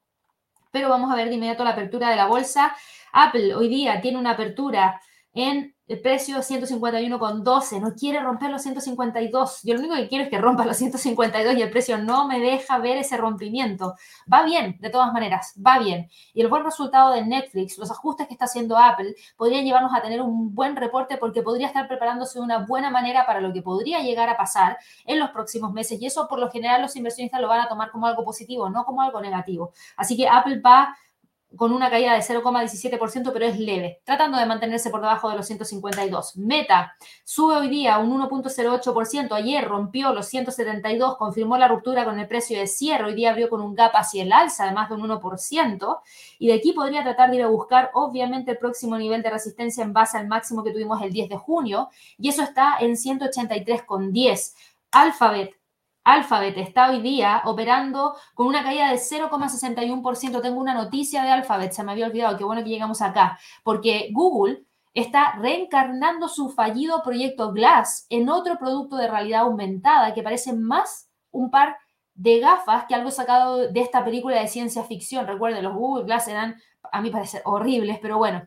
[0.71, 2.75] Pero vamos a ver de inmediato la apertura de la bolsa.
[3.13, 5.01] Apple hoy día tiene una apertura
[5.33, 9.61] en el precio 151,12, no quiere romper los 152.
[9.63, 12.41] Yo lo único que quiero es que rompa los 152 y el precio no me
[12.41, 13.95] deja ver ese rompimiento.
[14.33, 16.11] Va bien, de todas maneras, va bien.
[16.35, 20.03] Y el buen resultado de Netflix, los ajustes que está haciendo Apple, podrían llevarnos a
[20.03, 23.63] tener un buen reporte porque podría estar preparándose de una buena manera para lo que
[23.63, 26.01] podría llegar a pasar en los próximos meses.
[26.01, 28.85] Y eso, por lo general, los inversionistas lo van a tomar como algo positivo, no
[28.85, 29.73] como algo negativo.
[29.97, 30.97] Así que Apple va
[31.57, 35.47] con una caída de 0,17%, pero es leve, tratando de mantenerse por debajo de los
[35.47, 36.37] 152.
[36.37, 36.95] Meta
[37.25, 42.59] sube hoy día un 1.08%, ayer rompió los 172, confirmó la ruptura con el precio
[42.59, 45.09] de cierre, hoy día abrió con un gap hacia el alza de más de un
[45.09, 46.01] 1%,
[46.39, 49.83] y de aquí podría tratar de ir a buscar, obviamente, el próximo nivel de resistencia
[49.83, 51.89] en base al máximo que tuvimos el 10 de junio,
[52.19, 54.55] y eso está en 183,10.
[54.93, 55.57] Alphabet
[56.07, 60.41] Alphabet está hoy día operando con una caída de 0,61%.
[60.41, 64.11] Tengo una noticia de Alphabet, se me había olvidado, qué bueno que llegamos acá, porque
[64.13, 64.63] Google
[64.95, 71.11] está reencarnando su fallido proyecto Glass en otro producto de realidad aumentada que parece más
[71.33, 71.77] un par
[72.15, 75.27] de gafas que algo sacado de esta película de ciencia ficción.
[75.27, 76.55] Recuerden, los Google Glass eran,
[76.93, 78.47] a mí parece, horribles, pero bueno,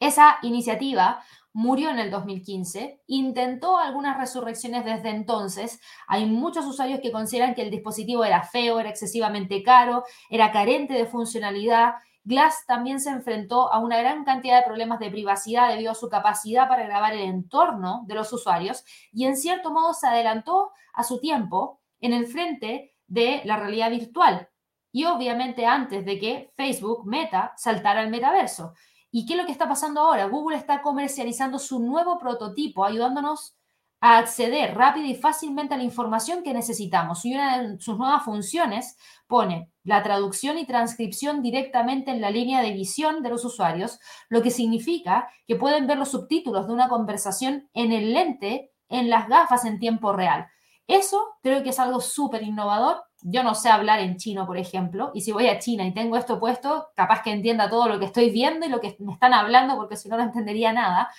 [0.00, 1.22] esa iniciativa
[1.58, 5.80] murió en el 2015, intentó algunas resurrecciones desde entonces.
[6.06, 10.94] Hay muchos usuarios que consideran que el dispositivo era feo, era excesivamente caro, era carente
[10.94, 11.94] de funcionalidad.
[12.22, 16.08] Glass también se enfrentó a una gran cantidad de problemas de privacidad debido a su
[16.08, 21.02] capacidad para grabar el entorno de los usuarios y en cierto modo se adelantó a
[21.02, 24.48] su tiempo en el frente de la realidad virtual
[24.92, 28.74] y obviamente antes de que Facebook Meta saltara al metaverso.
[29.18, 30.26] ¿Y qué es lo que está pasando ahora?
[30.26, 33.56] Google está comercializando su nuevo prototipo, ayudándonos
[34.00, 37.24] a acceder rápido y fácilmente a la información que necesitamos.
[37.24, 38.96] Y una de sus nuevas funciones
[39.26, 43.98] pone la traducción y transcripción directamente en la línea de visión de los usuarios,
[44.28, 49.10] lo que significa que pueden ver los subtítulos de una conversación en el lente, en
[49.10, 50.46] las gafas en tiempo real.
[50.86, 55.10] Eso creo que es algo súper innovador yo no sé hablar en chino, por ejemplo,
[55.14, 58.04] y si voy a China y tengo esto puesto, capaz que entienda todo lo que
[58.06, 61.10] estoy viendo y lo que me están hablando, porque si no, no entendería nada.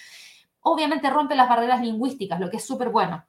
[0.62, 3.26] Obviamente rompe las barreras lingüísticas, lo que es súper bueno.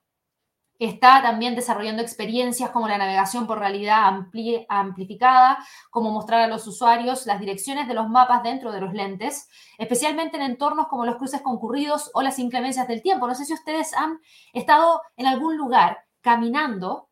[0.79, 4.25] Está también desarrollando experiencias como la navegación por realidad
[4.69, 5.59] amplificada,
[5.91, 10.39] como mostrar a los usuarios las direcciones de los mapas dentro de los lentes, especialmente
[10.39, 13.27] en entornos como los cruces concurridos o las inclemencias del tiempo.
[13.27, 14.21] No sé si ustedes han
[14.55, 17.10] estado en algún lugar caminando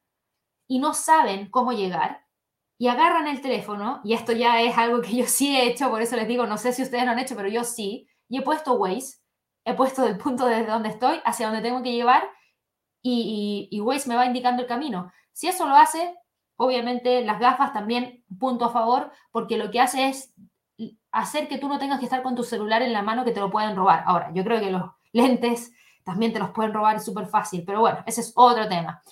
[0.69, 2.29] y no saben cómo llegar
[2.79, 6.01] y agarran el teléfono, y esto ya es algo que yo sí he hecho, por
[6.01, 8.43] eso les digo, no sé si ustedes lo han hecho, pero yo sí, y he
[8.43, 9.19] puesto Waze,
[9.65, 12.23] he puesto del punto desde donde estoy hacia donde tengo que llevar
[13.03, 15.11] y, y, Waze me va indicando el camino.
[15.33, 16.15] Si eso lo hace,
[16.57, 20.35] obviamente las gafas también, punto a favor, porque lo que hace es
[21.11, 23.41] hacer que tú no tengas que estar con tu celular en la mano que te
[23.41, 24.05] lo pueden robar.
[24.07, 25.73] Ahora, yo creo que los lentes
[26.05, 29.03] también te los pueden robar, es súper fácil, pero bueno, ese es otro tema.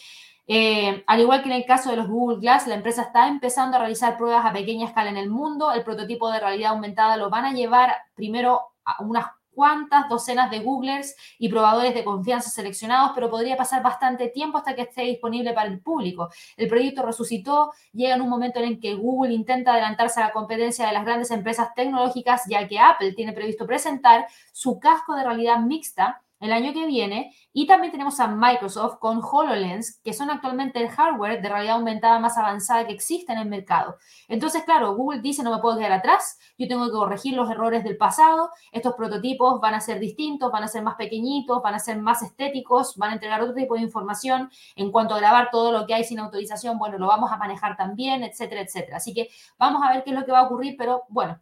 [0.48, 3.76] Eh, al igual que en el caso de los Google Glass, la empresa está empezando
[3.76, 5.72] a realizar pruebas a pequeña escala en el mundo.
[5.72, 9.26] El prototipo de realidad aumentada lo van a llevar primero a unas
[9.56, 14.74] cuantas docenas de Googlers y probadores de confianza seleccionados, pero podría pasar bastante tiempo hasta
[14.74, 16.28] que esté disponible para el público.
[16.58, 20.32] El proyecto resucitó, llega en un momento en el que Google intenta adelantarse a la
[20.32, 25.24] competencia de las grandes empresas tecnológicas, ya que Apple tiene previsto presentar su casco de
[25.24, 27.34] realidad mixta el año que viene.
[27.52, 32.18] Y también tenemos a Microsoft con HoloLens, que son actualmente el hardware de realidad aumentada
[32.18, 33.96] más avanzada que existe en el mercado.
[34.28, 37.82] Entonces, claro, Google dice no me puedo quedar atrás, yo tengo que corregir los errores
[37.84, 41.78] del pasado, estos prototipos van a ser distintos, van a ser más pequeñitos, van a
[41.78, 45.72] ser más estéticos, van a entregar otro tipo de información en cuanto a grabar todo
[45.72, 48.98] lo que hay sin autorización, bueno, lo vamos a manejar también, etcétera, etcétera.
[48.98, 49.28] Así que
[49.58, 51.40] vamos a ver qué es lo que va a ocurrir, pero bueno,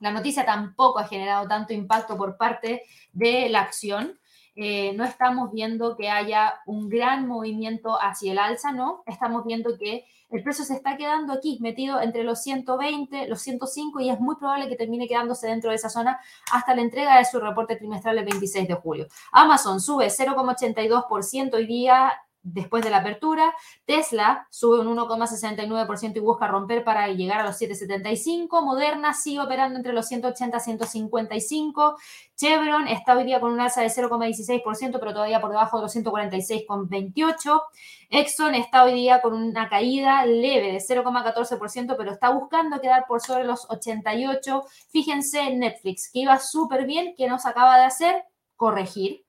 [0.00, 2.82] la noticia tampoco ha generado tanto impacto por parte
[3.12, 4.18] de la acción.
[4.56, 9.02] Eh, no estamos viendo que haya un gran movimiento hacia el alza, ¿no?
[9.06, 14.00] Estamos viendo que el precio se está quedando aquí, metido entre los 120, los 105
[14.00, 16.18] y es muy probable que termine quedándose dentro de esa zona
[16.52, 19.06] hasta la entrega de su reporte trimestral el 26 de julio.
[19.30, 22.12] Amazon sube 0,82% hoy día
[22.46, 23.54] después de la apertura.
[23.84, 28.64] Tesla sube un 1,69% y busca romper para llegar a los 7,75.
[28.64, 31.96] Moderna sigue operando entre los 180 y 155.
[32.36, 35.96] Chevron está hoy día con un alza de 0,16%, pero todavía por debajo de los
[35.96, 37.62] 146,28.
[38.10, 43.20] Exxon está hoy día con una caída leve de 0,14%, pero está buscando quedar por
[43.20, 44.64] sobre los 88.
[44.90, 48.24] Fíjense en Netflix, que iba súper bien, que nos acaba de hacer
[48.54, 49.25] corregir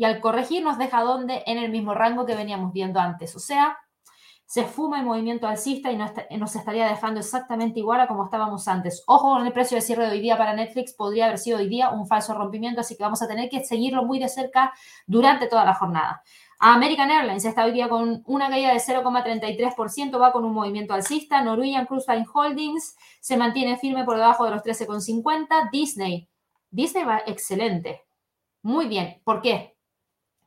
[0.00, 3.36] y al corregir nos deja donde en el mismo rango que veníamos viendo antes.
[3.36, 3.76] O sea,
[4.46, 5.96] se fuma el movimiento alcista y
[6.38, 9.04] nos, estaría dejando exactamente igual a como estábamos antes.
[9.06, 11.68] Ojo con el precio de cierre de hoy día para Netflix, podría haber sido hoy
[11.68, 14.72] día un falso rompimiento, así que vamos a tener que seguirlo muy de cerca
[15.06, 16.22] durante toda la jornada.
[16.60, 21.42] American Airlines está hoy día con una caída de 0,33%, va con un movimiento alcista.
[21.42, 25.68] Norwegian Cruise Line Holdings se mantiene firme por debajo de los 13,50.
[25.70, 26.26] Disney.
[26.70, 28.06] Disney va excelente.
[28.62, 29.20] Muy bien.
[29.24, 29.76] ¿Por qué?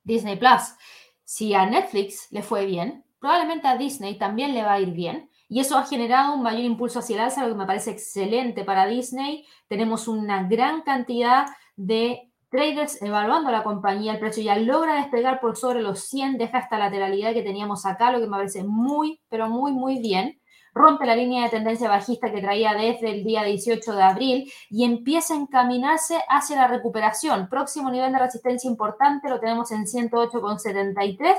[0.04, 0.76] Disney Plus.
[1.24, 5.30] Si a Netflix le fue bien, probablemente a Disney también le va a ir bien.
[5.49, 8.64] Y eso ha generado un mayor impulso hacia el alza, lo que me parece excelente
[8.64, 9.45] para Disney.
[9.68, 11.45] Tenemos una gran cantidad
[11.76, 14.14] de traders evaluando la compañía.
[14.14, 18.12] El precio ya logra despegar por sobre los 100, deja esta lateralidad que teníamos acá,
[18.12, 20.39] lo que me parece muy, pero muy, muy bien
[20.74, 24.84] rompe la línea de tendencia bajista que traía desde el día 18 de abril y
[24.84, 27.47] empieza a encaminarse hacia la recuperación.
[27.49, 31.36] Próximo nivel de resistencia importante lo tenemos en 108,73.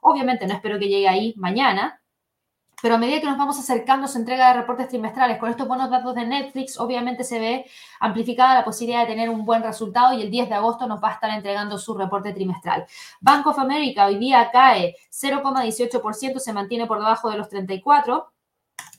[0.00, 2.02] Obviamente no espero que llegue ahí mañana,
[2.82, 5.88] pero a medida que nos vamos acercando su entrega de reportes trimestrales con estos buenos
[5.88, 7.64] datos de Netflix, obviamente se ve
[8.00, 11.10] amplificada la posibilidad de tener un buen resultado y el 10 de agosto nos va
[11.10, 12.84] a estar entregando su reporte trimestral.
[13.20, 18.31] Bank of America hoy día cae 0,18%, se mantiene por debajo de los 34.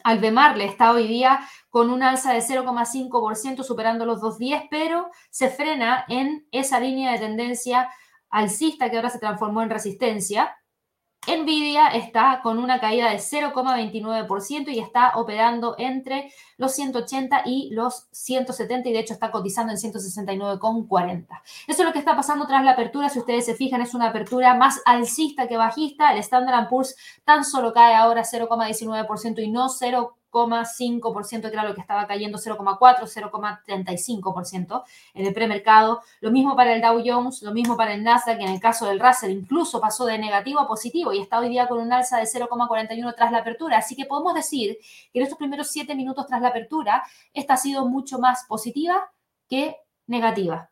[0.04, 1.40] Albemarle está hoy día
[1.70, 7.20] con un alza de 0,5%, superando los 2,10, pero se frena en esa línea de
[7.20, 7.90] tendencia
[8.30, 10.56] alcista que ahora se transformó en resistencia
[11.28, 18.08] Nvidia está con una caída de 0,29% y está operando entre los 180 y los
[18.12, 21.28] 170 y de hecho está cotizando en 169,40.
[21.68, 23.10] Eso es lo que está pasando tras la apertura.
[23.10, 26.12] Si ustedes se fijan, es una apertura más alcista que bajista.
[26.12, 30.23] El Standard Poor's tan solo cae ahora 0,19% y no 0,19%.
[30.34, 36.02] 0,5%, que era lo que estaba cayendo, 0,4, 0,35% en el premercado.
[36.22, 38.88] Lo mismo para el Dow Jones, lo mismo para el Nasdaq, que en el caso
[38.88, 42.18] del Russell incluso pasó de negativo a positivo y está hoy día con un alza
[42.18, 43.78] de 0,41 tras la apertura.
[43.78, 44.78] Así que podemos decir
[45.12, 47.04] que en estos primeros 7 minutos tras la apertura,
[47.34, 49.12] esta ha sido mucho más positiva
[49.48, 49.78] que
[50.08, 50.70] negativa.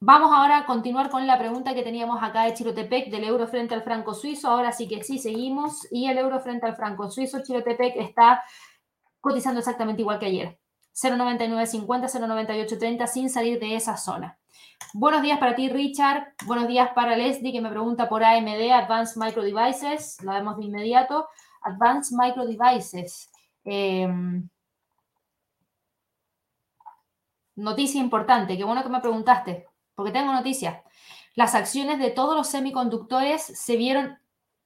[0.00, 3.74] Vamos ahora a continuar con la pregunta que teníamos acá de Chirotepec del euro frente
[3.74, 4.46] al franco suizo.
[4.46, 5.88] Ahora sí que sí, seguimos.
[5.90, 8.44] Y el euro frente al franco suizo, Chirotepec está
[9.28, 10.58] cotizando exactamente igual que ayer.
[10.94, 14.38] 0,9950, 0,9830 sin salir de esa zona.
[14.94, 16.34] Buenos días para ti, Richard.
[16.46, 20.20] Buenos días para Leslie, que me pregunta por AMD, Advanced Micro Devices.
[20.22, 21.28] Lo vemos de inmediato.
[21.62, 23.30] Advanced Micro Devices.
[23.64, 24.48] Em,
[27.54, 28.56] noticia importante.
[28.56, 30.82] Qué bueno que me preguntaste, porque tengo noticia.
[31.34, 34.18] Las acciones de todos los semiconductores se vieron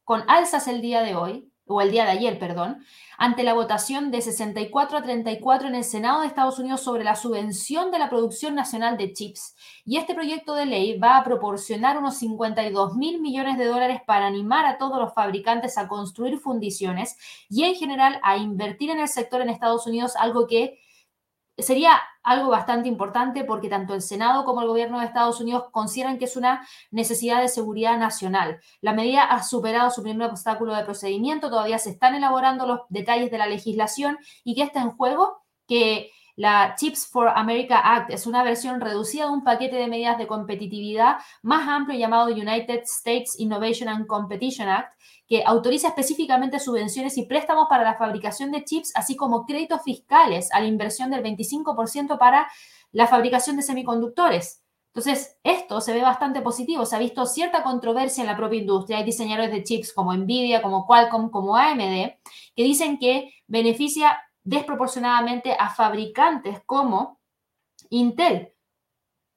[0.04, 2.84] con alzas el día de hoy, o el día de ayer, perdón,
[3.18, 7.14] ante la votación de 64 a 34 en el Senado de Estados Unidos sobre la
[7.14, 9.54] subvención de la producción nacional de chips.
[9.84, 14.26] Y este proyecto de ley va a proporcionar unos 52 mil millones de dólares para
[14.26, 17.16] animar a todos los fabricantes a construir fundiciones
[17.48, 20.80] y en general a invertir en el sector en Estados Unidos, algo que
[21.58, 26.18] sería algo bastante importante porque tanto el Senado como el gobierno de Estados Unidos consideran
[26.18, 28.60] que es una necesidad de seguridad nacional.
[28.80, 33.30] La medida ha superado su primer obstáculo de procedimiento, todavía se están elaborando los detalles
[33.30, 38.26] de la legislación y que está en juego que la Chips for America Act es
[38.26, 43.38] una versión reducida de un paquete de medidas de competitividad más amplio llamado United States
[43.38, 44.94] Innovation and Competition Act,
[45.32, 50.52] que autoriza específicamente subvenciones y préstamos para la fabricación de chips, así como créditos fiscales
[50.52, 52.52] a la inversión del 25% para
[52.90, 54.62] la fabricación de semiconductores.
[54.88, 56.84] Entonces, esto se ve bastante positivo.
[56.84, 58.98] Se ha visto cierta controversia en la propia industria.
[58.98, 62.12] Hay diseñadores de chips como Nvidia, como Qualcomm, como AMD,
[62.54, 67.20] que dicen que beneficia desproporcionadamente a fabricantes como
[67.88, 68.52] Intel,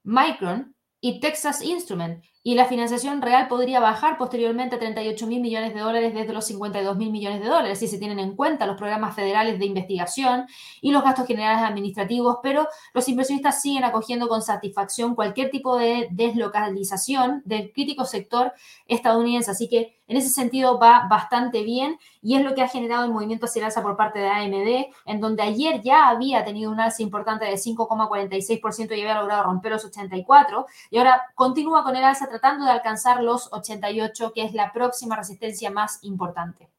[0.04, 5.74] Micron y Texas Instrument, y la financiación real podría bajar posteriormente a 38 mil millones
[5.74, 8.78] de dólares desde los 52 mil millones de dólares si se tienen en cuenta los
[8.78, 10.46] programas federales de investigación
[10.80, 16.08] y los gastos generales administrativos, pero los inversionistas siguen acogiendo con satisfacción cualquier tipo de
[16.12, 18.54] deslocalización del crítico sector
[18.86, 19.50] estadounidense.
[19.50, 23.12] Así que en ese sentido va bastante bien y es lo que ha generado el
[23.12, 26.80] movimiento hacia el alza por parte de AMD, en donde ayer ya había tenido un
[26.80, 32.04] alza importante de 5,46% y había logrado romper los 84 y ahora continúa con el
[32.04, 36.70] alza tratando de alcanzar los 88, que es la próxima resistencia más importante.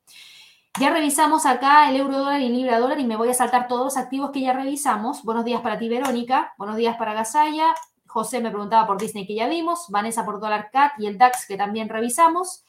[0.78, 3.82] Ya revisamos acá el euro dólar y libra dólar y me voy a saltar todos
[3.82, 5.22] los activos que ya revisamos.
[5.22, 6.52] Buenos días para ti, Verónica.
[6.58, 7.74] Buenos días para Gasaya.
[8.06, 9.86] José me preguntaba por Disney que ya vimos.
[9.88, 12.65] Vanessa por dólar CAT y el DAX que también revisamos.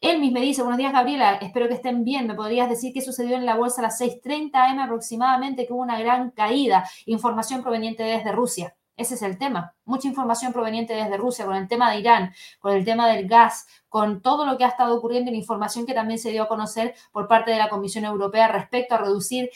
[0.00, 2.28] Elmis me dice, buenos días Gabriela, espero que estén bien.
[2.28, 5.82] ¿Me podrías decir qué sucedió en la bolsa a las 6.30 am aproximadamente, que hubo
[5.82, 6.88] una gran caída?
[7.06, 8.76] Información proveniente desde Rusia.
[8.96, 9.74] Ese es el tema.
[9.84, 13.66] Mucha información proveniente desde Rusia, con el tema de Irán, con el tema del gas,
[13.88, 16.48] con todo lo que ha estado ocurriendo y la información que también se dio a
[16.48, 19.50] conocer por parte de la Comisión Europea respecto a reducir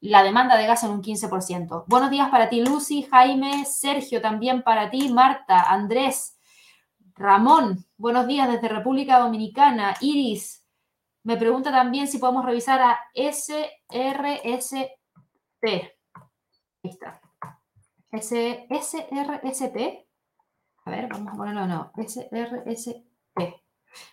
[0.00, 1.84] la demanda de gas en un 15%.
[1.86, 6.33] Buenos días para ti, Lucy, Jaime, Sergio, también para ti, Marta, Andrés,
[7.16, 7.84] Ramón.
[7.96, 9.94] Buenos días desde República Dominicana.
[10.00, 10.64] Iris
[11.22, 14.88] me pregunta también si podemos revisar a SRSP.
[15.62, 17.20] Ahí está.
[18.12, 19.76] SRSP.
[20.84, 21.92] A ver, vamos a ponerlo, no.
[21.96, 23.04] SRSP.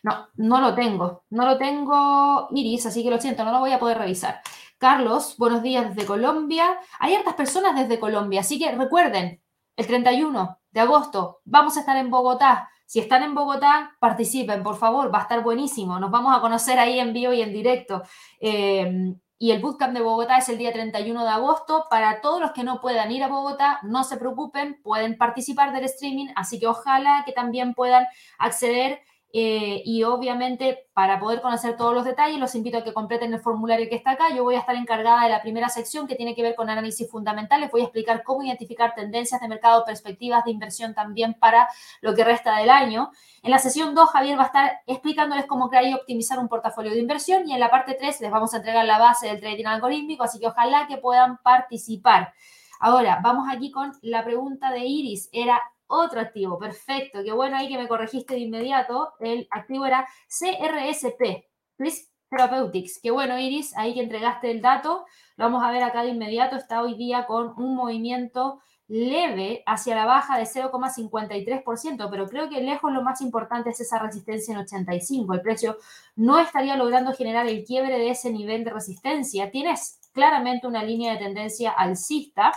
[0.04, 1.26] No, no lo tengo.
[1.32, 4.42] No lo tengo, Iris, así que lo siento, no lo voy a poder revisar.
[4.78, 6.80] Carlos, buenos días desde Colombia.
[7.00, 9.42] Hay hartas personas desde Colombia, así que recuerden,
[9.76, 12.70] el 31 de agosto vamos a estar en Bogotá.
[12.92, 15.98] Si están en Bogotá, participen, por favor, va a estar buenísimo.
[15.98, 18.04] Nos vamos a conocer ahí en vivo y en directo.
[18.42, 21.86] Eh, y el Bootcamp de Bogotá es el día 31 de agosto.
[21.90, 25.86] Para todos los que no puedan ir a Bogotá, no se preocupen, pueden participar del
[25.86, 28.08] streaming, así que ojalá que también puedan
[28.38, 29.00] acceder
[29.34, 33.40] Eh, y obviamente, para poder conocer todos los detalles, los invito a que completen el
[33.40, 34.36] formulario que está acá.
[34.36, 37.10] Yo voy a estar encargada de la primera sección que tiene que ver con análisis
[37.10, 37.62] fundamental.
[37.62, 41.70] Les voy a explicar cómo identificar tendencias de mercado, perspectivas de inversión también para
[42.02, 43.12] lo que resta del año.
[43.42, 46.92] En la sesión 2, Javier va a estar explicándoles cómo crear y optimizar un portafolio
[46.92, 47.48] de inversión.
[47.48, 50.40] Y en la parte 3 les vamos a entregar la base del trading algorítmico, así
[50.40, 52.34] que ojalá que puedan participar.
[52.82, 55.30] Ahora, vamos aquí con la pregunta de Iris.
[55.32, 55.62] Era
[55.92, 57.20] otro activo, perfecto.
[57.24, 59.14] Qué bueno ahí que me corregiste de inmediato.
[59.20, 61.46] El activo era CRSP,
[61.78, 63.00] Crisp Therapeutics.
[63.02, 65.06] Qué bueno, Iris, ahí que entregaste el dato.
[65.36, 66.56] Lo vamos a ver acá de inmediato.
[66.56, 72.62] Está hoy día con un movimiento leve hacia la baja de 0,53%, pero creo que
[72.62, 75.34] lejos lo más importante es esa resistencia en 85.
[75.34, 75.78] El precio
[76.16, 79.50] no estaría logrando generar el quiebre de ese nivel de resistencia.
[79.50, 82.52] Tienes claramente una línea de tendencia alcista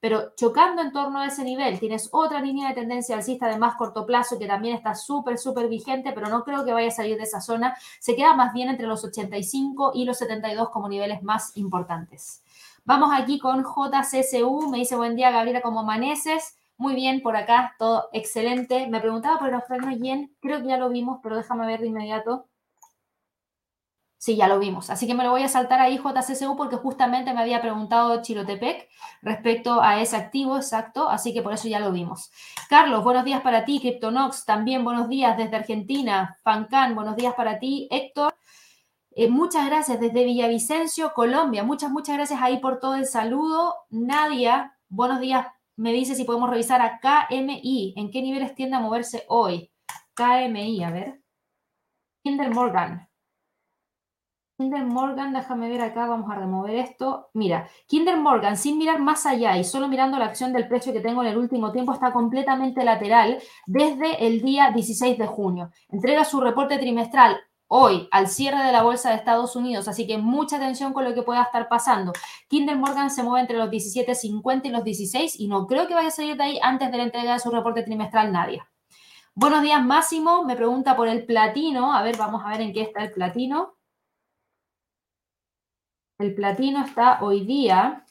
[0.00, 3.76] pero chocando en torno a ese nivel, tienes otra línea de tendencia alcista de más
[3.76, 7.16] corto plazo que también está súper, súper vigente, pero no creo que vaya a salir
[7.16, 7.76] de esa zona.
[7.98, 12.42] Se queda más bien entre los 85 y los 72 como niveles más importantes.
[12.84, 14.70] Vamos aquí con JCSU.
[14.70, 16.56] Me dice buen día, Gabriela, ¿cómo amaneces?
[16.76, 18.86] Muy bien, por acá, todo excelente.
[18.86, 21.88] Me preguntaba por el australiano yen, creo que ya lo vimos, pero déjame ver de
[21.88, 22.46] inmediato.
[24.18, 24.90] Sí, ya lo vimos.
[24.90, 28.88] Así que me lo voy a saltar ahí JCSU porque justamente me había preguntado Chirotepec
[29.22, 32.32] respecto a ese activo exacto, así que por eso ya lo vimos.
[32.68, 33.78] Carlos, buenos días para ti.
[33.78, 36.36] Cryptonox, también buenos días desde Argentina.
[36.42, 37.86] Fancan, buenos días para ti.
[37.92, 38.34] Héctor,
[39.12, 41.62] eh, muchas gracias desde Villavicencio, Colombia.
[41.62, 43.74] Muchas, muchas gracias ahí por todo el saludo.
[43.88, 45.46] Nadia, buenos días.
[45.76, 47.94] Me dice si podemos revisar a KMI.
[47.96, 49.70] ¿En qué niveles tiende a moverse hoy?
[50.14, 51.22] KMI, a ver.
[52.24, 53.07] Kinder Morgan.
[54.58, 57.30] Kinder Morgan, déjame ver acá, vamos a remover esto.
[57.32, 60.98] Mira, Kinder Morgan, sin mirar más allá y solo mirando la acción del precio que
[60.98, 65.70] tengo en el último tiempo, está completamente lateral desde el día 16 de junio.
[65.90, 67.36] Entrega su reporte trimestral
[67.68, 71.14] hoy al cierre de la bolsa de Estados Unidos, así que mucha atención con lo
[71.14, 72.12] que pueda estar pasando.
[72.48, 76.08] Kinder Morgan se mueve entre los 17.50 y los 16 y no creo que vaya
[76.08, 78.60] a salir de ahí antes de la entrega de su reporte trimestral nadie.
[79.36, 80.42] Buenos días, Máximo.
[80.42, 81.94] Me pregunta por el platino.
[81.94, 83.77] A ver, vamos a ver en qué está el platino.
[86.18, 88.04] El platino está hoy día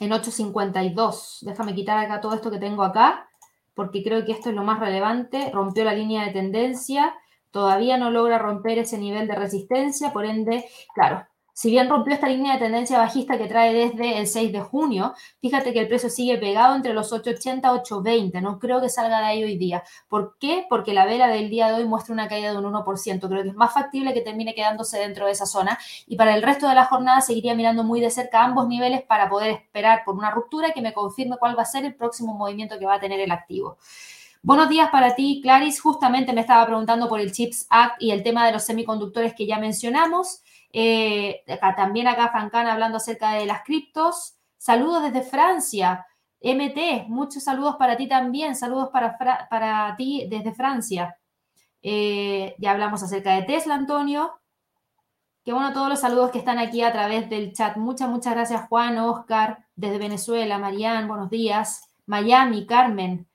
[0.00, 1.38] en 8.52.
[1.42, 3.28] Déjame quitar acá todo esto que tengo acá,
[3.74, 5.52] porque creo que esto es lo más relevante.
[5.52, 7.14] Rompió la línea de tendencia,
[7.52, 11.28] todavía no logra romper ese nivel de resistencia, por ende, claro,
[11.58, 15.14] si bien rompió esta línea de tendencia bajista que trae desde el 6 de junio,
[15.40, 18.40] fíjate que el precio sigue pegado entre los 8.80 y 8.20.
[18.40, 19.82] No creo que salga de ahí hoy día.
[20.06, 20.66] ¿Por qué?
[20.70, 23.28] Porque la vela del día de hoy muestra una caída de un 1%.
[23.28, 25.76] Creo que es más factible que termine quedándose dentro de esa zona.
[26.06, 29.28] Y para el resto de la jornada seguiría mirando muy de cerca ambos niveles para
[29.28, 32.78] poder esperar por una ruptura que me confirme cuál va a ser el próximo movimiento
[32.78, 33.78] que va a tener el activo.
[34.42, 35.80] Buenos días para ti, Claris.
[35.80, 39.44] Justamente me estaba preguntando por el CHIPS Act y el tema de los semiconductores que
[39.44, 40.42] ya mencionamos.
[40.72, 41.44] Eh,
[41.76, 44.38] también acá Francan hablando acerca de las criptos.
[44.56, 46.06] Saludos desde Francia.
[46.40, 48.54] MT, muchos saludos para ti también.
[48.54, 49.18] Saludos para,
[49.48, 51.18] para ti desde Francia.
[51.82, 54.40] Eh, ya hablamos acerca de Tesla, Antonio.
[55.44, 57.76] Qué bueno todos los saludos que están aquí a través del chat.
[57.76, 61.88] Muchas, muchas gracias, Juan, Oscar, desde Venezuela, Marian, buenos días.
[62.06, 63.26] Miami, Carmen.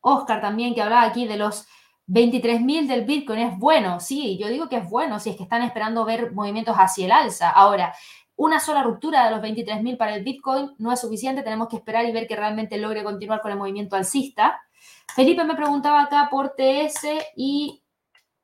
[0.00, 1.66] Oscar también, que hablaba aquí de los
[2.08, 5.62] 23.000 del Bitcoin es bueno, sí, yo digo que es bueno si es que están
[5.62, 7.50] esperando ver movimientos hacia el alza.
[7.50, 7.94] Ahora,
[8.34, 12.06] una sola ruptura de los 23.000 para el Bitcoin no es suficiente, tenemos que esperar
[12.06, 14.58] y ver que realmente logre continuar con el movimiento alcista.
[15.14, 17.82] Felipe me preguntaba acá por TS y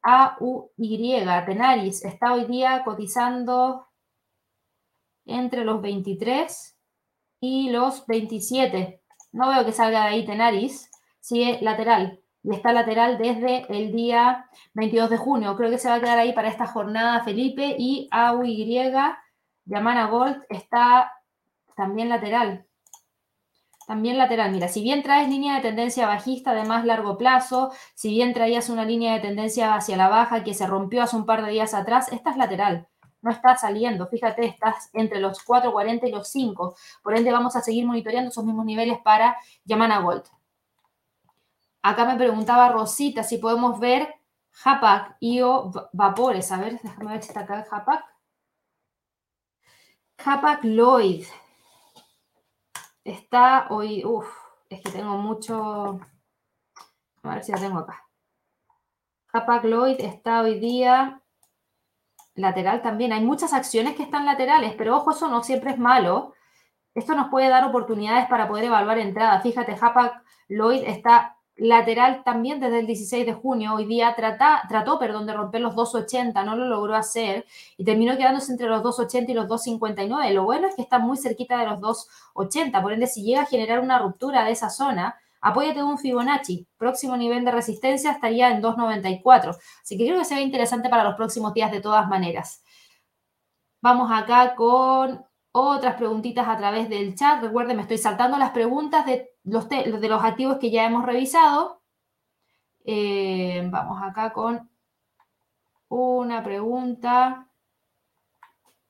[0.03, 3.87] AUY, Tenaris, está hoy día cotizando
[5.25, 6.77] entre los 23
[7.41, 9.01] y los 27.
[9.33, 14.51] No veo que salga de ahí Tenaris, sigue lateral y está lateral desde el día
[14.75, 15.57] 22 de junio.
[15.57, 18.93] Creo que se va a quedar ahí para esta jornada Felipe y AUY,
[19.65, 21.11] Yamana Gold, está
[21.75, 22.67] también lateral.
[23.87, 24.51] También lateral.
[24.53, 28.69] Mira, si bien traes línea de tendencia bajista de más largo plazo, si bien traías
[28.69, 31.73] una línea de tendencia hacia la baja que se rompió hace un par de días
[31.73, 32.89] atrás, esta es lateral.
[33.23, 34.07] No está saliendo.
[34.07, 36.77] Fíjate, estás entre los 4.40 y los 5.
[37.03, 40.25] Por ende, vamos a seguir monitoreando esos mismos niveles para Yamana Gold.
[41.85, 44.15] Acá me preguntaba Rosita si podemos ver
[44.65, 46.51] Hapac y o Vapores.
[46.51, 48.03] A ver, déjame ver si está acá Hapac.
[50.25, 51.27] Hapac Lloyd.
[53.05, 54.27] Está hoy, uff,
[54.71, 56.01] es que tengo mucho.
[57.23, 58.03] A ver si la tengo acá.
[59.35, 61.21] Hapac Lloyd está hoy día
[62.35, 63.13] lateral también.
[63.13, 66.33] Hay muchas acciones que están laterales, pero ojo, eso no siempre es malo.
[66.95, 69.43] Esto nos puede dar oportunidades para poder evaluar entradas.
[69.43, 73.75] Fíjate, Hapac Lloyd está lateral también desde el 16 de junio.
[73.75, 78.53] Hoy día trató perdón, de romper los 2,80, no lo logró hacer y terminó quedándose
[78.53, 80.33] entre los 2,80 y los 2,59.
[80.33, 82.83] Lo bueno es que está muy cerquita de los 2,80.
[82.83, 86.67] Por ende, si llega a generar una ruptura de esa zona, apóyate de un Fibonacci.
[86.77, 89.57] Próximo nivel de resistencia estaría en 2,94.
[89.83, 92.63] Así que creo que se ve interesante para los próximos días de todas maneras.
[93.81, 95.25] Vamos acá con
[95.57, 97.41] otras preguntitas a través del chat.
[97.41, 101.81] Recuerden, me estoy saltando las preguntas de los, de los activos que ya hemos revisado.
[102.85, 104.69] Eh, vamos acá con
[105.89, 107.49] una pregunta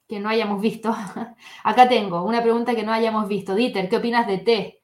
[0.08, 0.96] que no hayamos visto.
[1.64, 3.54] acá tengo una pregunta que no hayamos visto.
[3.54, 4.82] Dieter, ¿qué opinas de T?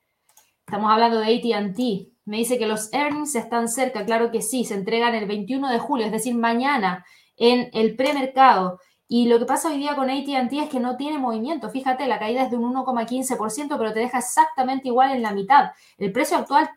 [0.66, 1.78] Estamos hablando de ATT.
[2.26, 4.04] Me dice que los earnings están cerca.
[4.04, 7.06] Claro que sí, se entregan el 21 de julio, es decir, mañana
[7.38, 8.80] en el premercado.
[9.12, 11.68] Y lo que pasa hoy día con ATT es que no tiene movimiento.
[11.68, 15.72] Fíjate, la caída es de un 1,15%, pero te deja exactamente igual en la mitad.
[15.98, 16.70] El precio actual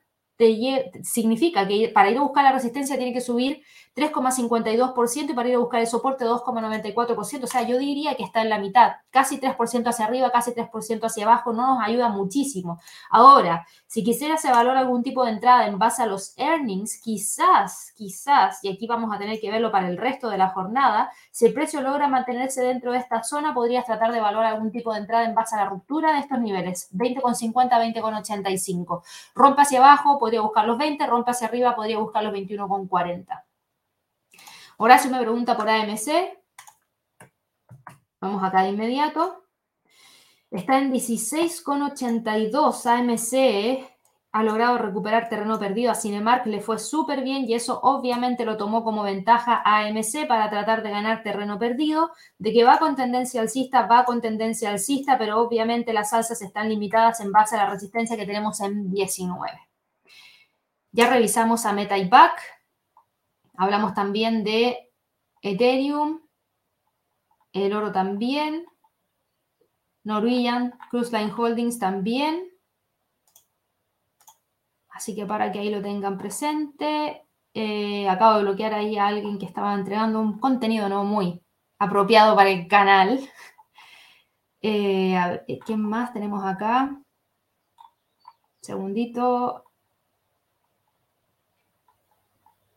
[1.04, 3.62] significa que para ir a buscar la resistencia tiene que subir
[3.96, 7.44] 3,52% y para ir a buscar el soporte 2,94%.
[7.44, 11.06] O sea, yo diría que está en la mitad, casi 3% hacia arriba, casi 3%
[11.06, 12.80] hacia abajo, no nos ayuda muchísimo.
[13.10, 18.64] Ahora, si quisieras evaluar algún tipo de entrada en base a los earnings, quizás, quizás,
[18.64, 21.54] y aquí vamos a tener que verlo para el resto de la jornada, si el
[21.54, 25.26] precio logra mantenerse dentro de esta zona, podrías tratar de evaluar algún tipo de entrada
[25.26, 29.04] en base a la ruptura de estos niveles, 20,50, 20,85.
[29.36, 33.44] Rompe hacia abajo, podría buscar los 20, rompe hacia arriba, podría buscar los 21,40.
[34.78, 36.10] Horacio me pregunta por AMC.
[38.20, 39.44] Vamos acá de inmediato.
[40.50, 43.90] Está en 16,82 AMC.
[44.32, 48.58] Ha logrado recuperar terreno perdido a Cinemark, le fue súper bien y eso obviamente lo
[48.58, 52.12] tomó como ventaja AMC para tratar de ganar terreno perdido.
[52.40, 56.70] De que va con tendencia alcista, va con tendencia alcista, pero obviamente las alzas están
[56.70, 59.52] limitadas en base a la resistencia que tenemos en 19.
[60.92, 62.40] Ya revisamos a Meta y Back.
[63.56, 64.92] Hablamos también de
[65.42, 66.22] Ethereum,
[67.54, 68.66] el oro también,
[70.04, 72.50] Norwegian, Cruise Line Holdings también.
[74.90, 79.38] Así que para que ahí lo tengan presente, eh, acabo de bloquear ahí a alguien
[79.38, 81.42] que estaba entregando un contenido no muy
[81.80, 83.20] apropiado para el canal.
[84.66, 86.98] Eh, ¿Quién más tenemos acá?
[88.62, 89.63] Segundito.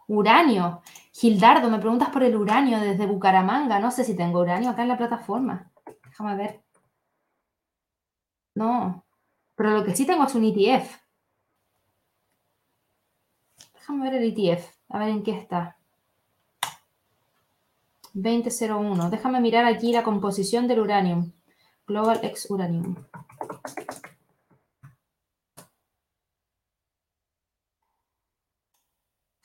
[0.08, 0.82] Uranio.
[1.12, 3.78] Gildardo, me preguntas por el uranio desde Bucaramanga.
[3.78, 5.70] No sé si tengo uranio acá en la plataforma.
[6.04, 6.62] Déjame ver.
[8.54, 9.04] No.
[9.54, 11.00] Pero lo que sí tengo es un ETF.
[13.74, 14.68] Déjame ver el ETF.
[14.88, 15.76] A ver en qué está.
[18.14, 19.10] 2001.
[19.10, 21.26] Déjame mirar aquí la composición del uranio.
[21.86, 22.96] Global X Uranium.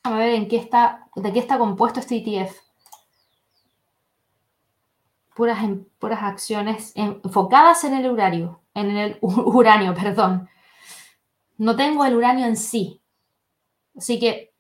[0.04, 2.56] A ver en qué está, de qué está compuesto este ETF.
[5.36, 5.60] Puras,
[6.00, 10.50] puras acciones enfocadas en el uranio, en el uranio, perdón.
[11.58, 13.02] No tengo el uranio en sí.
[13.96, 14.54] Así que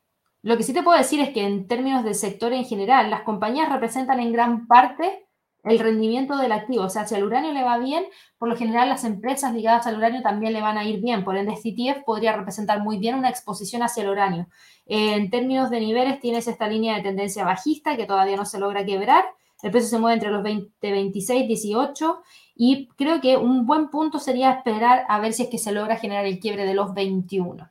[0.43, 3.21] lo que sí te puedo decir es que en términos del sector en general, las
[3.21, 5.27] compañías representan en gran parte
[5.63, 6.83] el rendimiento del activo.
[6.83, 8.05] O sea, si al uranio le va bien,
[8.37, 11.23] por lo general las empresas ligadas al uranio también le van a ir bien.
[11.23, 14.47] Por ende, CTF podría representar muy bien una exposición hacia el uranio.
[14.85, 18.85] En términos de niveles, tienes esta línea de tendencia bajista que todavía no se logra
[18.85, 19.25] quebrar.
[19.61, 22.21] El precio se mueve entre los 20, 26, 18
[22.55, 25.97] y creo que un buen punto sería esperar a ver si es que se logra
[25.97, 27.69] generar el quiebre de los 21.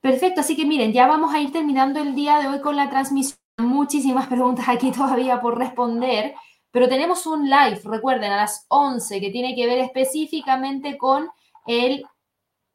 [0.00, 2.88] Perfecto, así que miren, ya vamos a ir terminando el día de hoy con la
[2.88, 6.34] transmisión muchísimas preguntas aquí todavía por responder,
[6.70, 11.28] pero tenemos un live, recuerden, a las 11 que tiene que ver específicamente con
[11.66, 12.04] el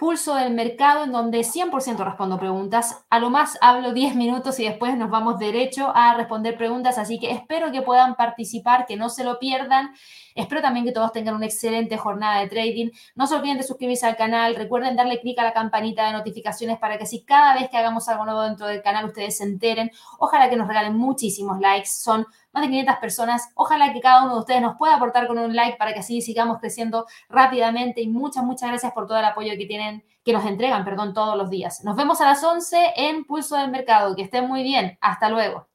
[0.01, 3.05] pulso del mercado en donde 100% respondo preguntas.
[3.11, 7.19] A lo más hablo 10 minutos y después nos vamos derecho a responder preguntas, así
[7.19, 9.91] que espero que puedan participar, que no se lo pierdan.
[10.33, 12.89] Espero también que todos tengan una excelente jornada de trading.
[13.13, 14.55] No se olviden de suscribirse al canal.
[14.55, 18.09] Recuerden darle clic a la campanita de notificaciones para que si cada vez que hagamos
[18.09, 19.91] algo nuevo dentro del canal ustedes se enteren.
[20.17, 21.89] Ojalá que nos regalen muchísimos likes.
[21.89, 23.49] Son más de 500 personas.
[23.55, 26.21] Ojalá que cada uno de ustedes nos pueda aportar con un like para que así
[26.21, 28.01] sigamos creciendo rápidamente.
[28.01, 31.37] Y muchas, muchas gracias por todo el apoyo que tienen, que nos entregan, perdón, todos
[31.37, 31.83] los días.
[31.83, 34.15] Nos vemos a las 11 en Pulso del Mercado.
[34.15, 34.97] Que estén muy bien.
[35.01, 35.70] Hasta luego.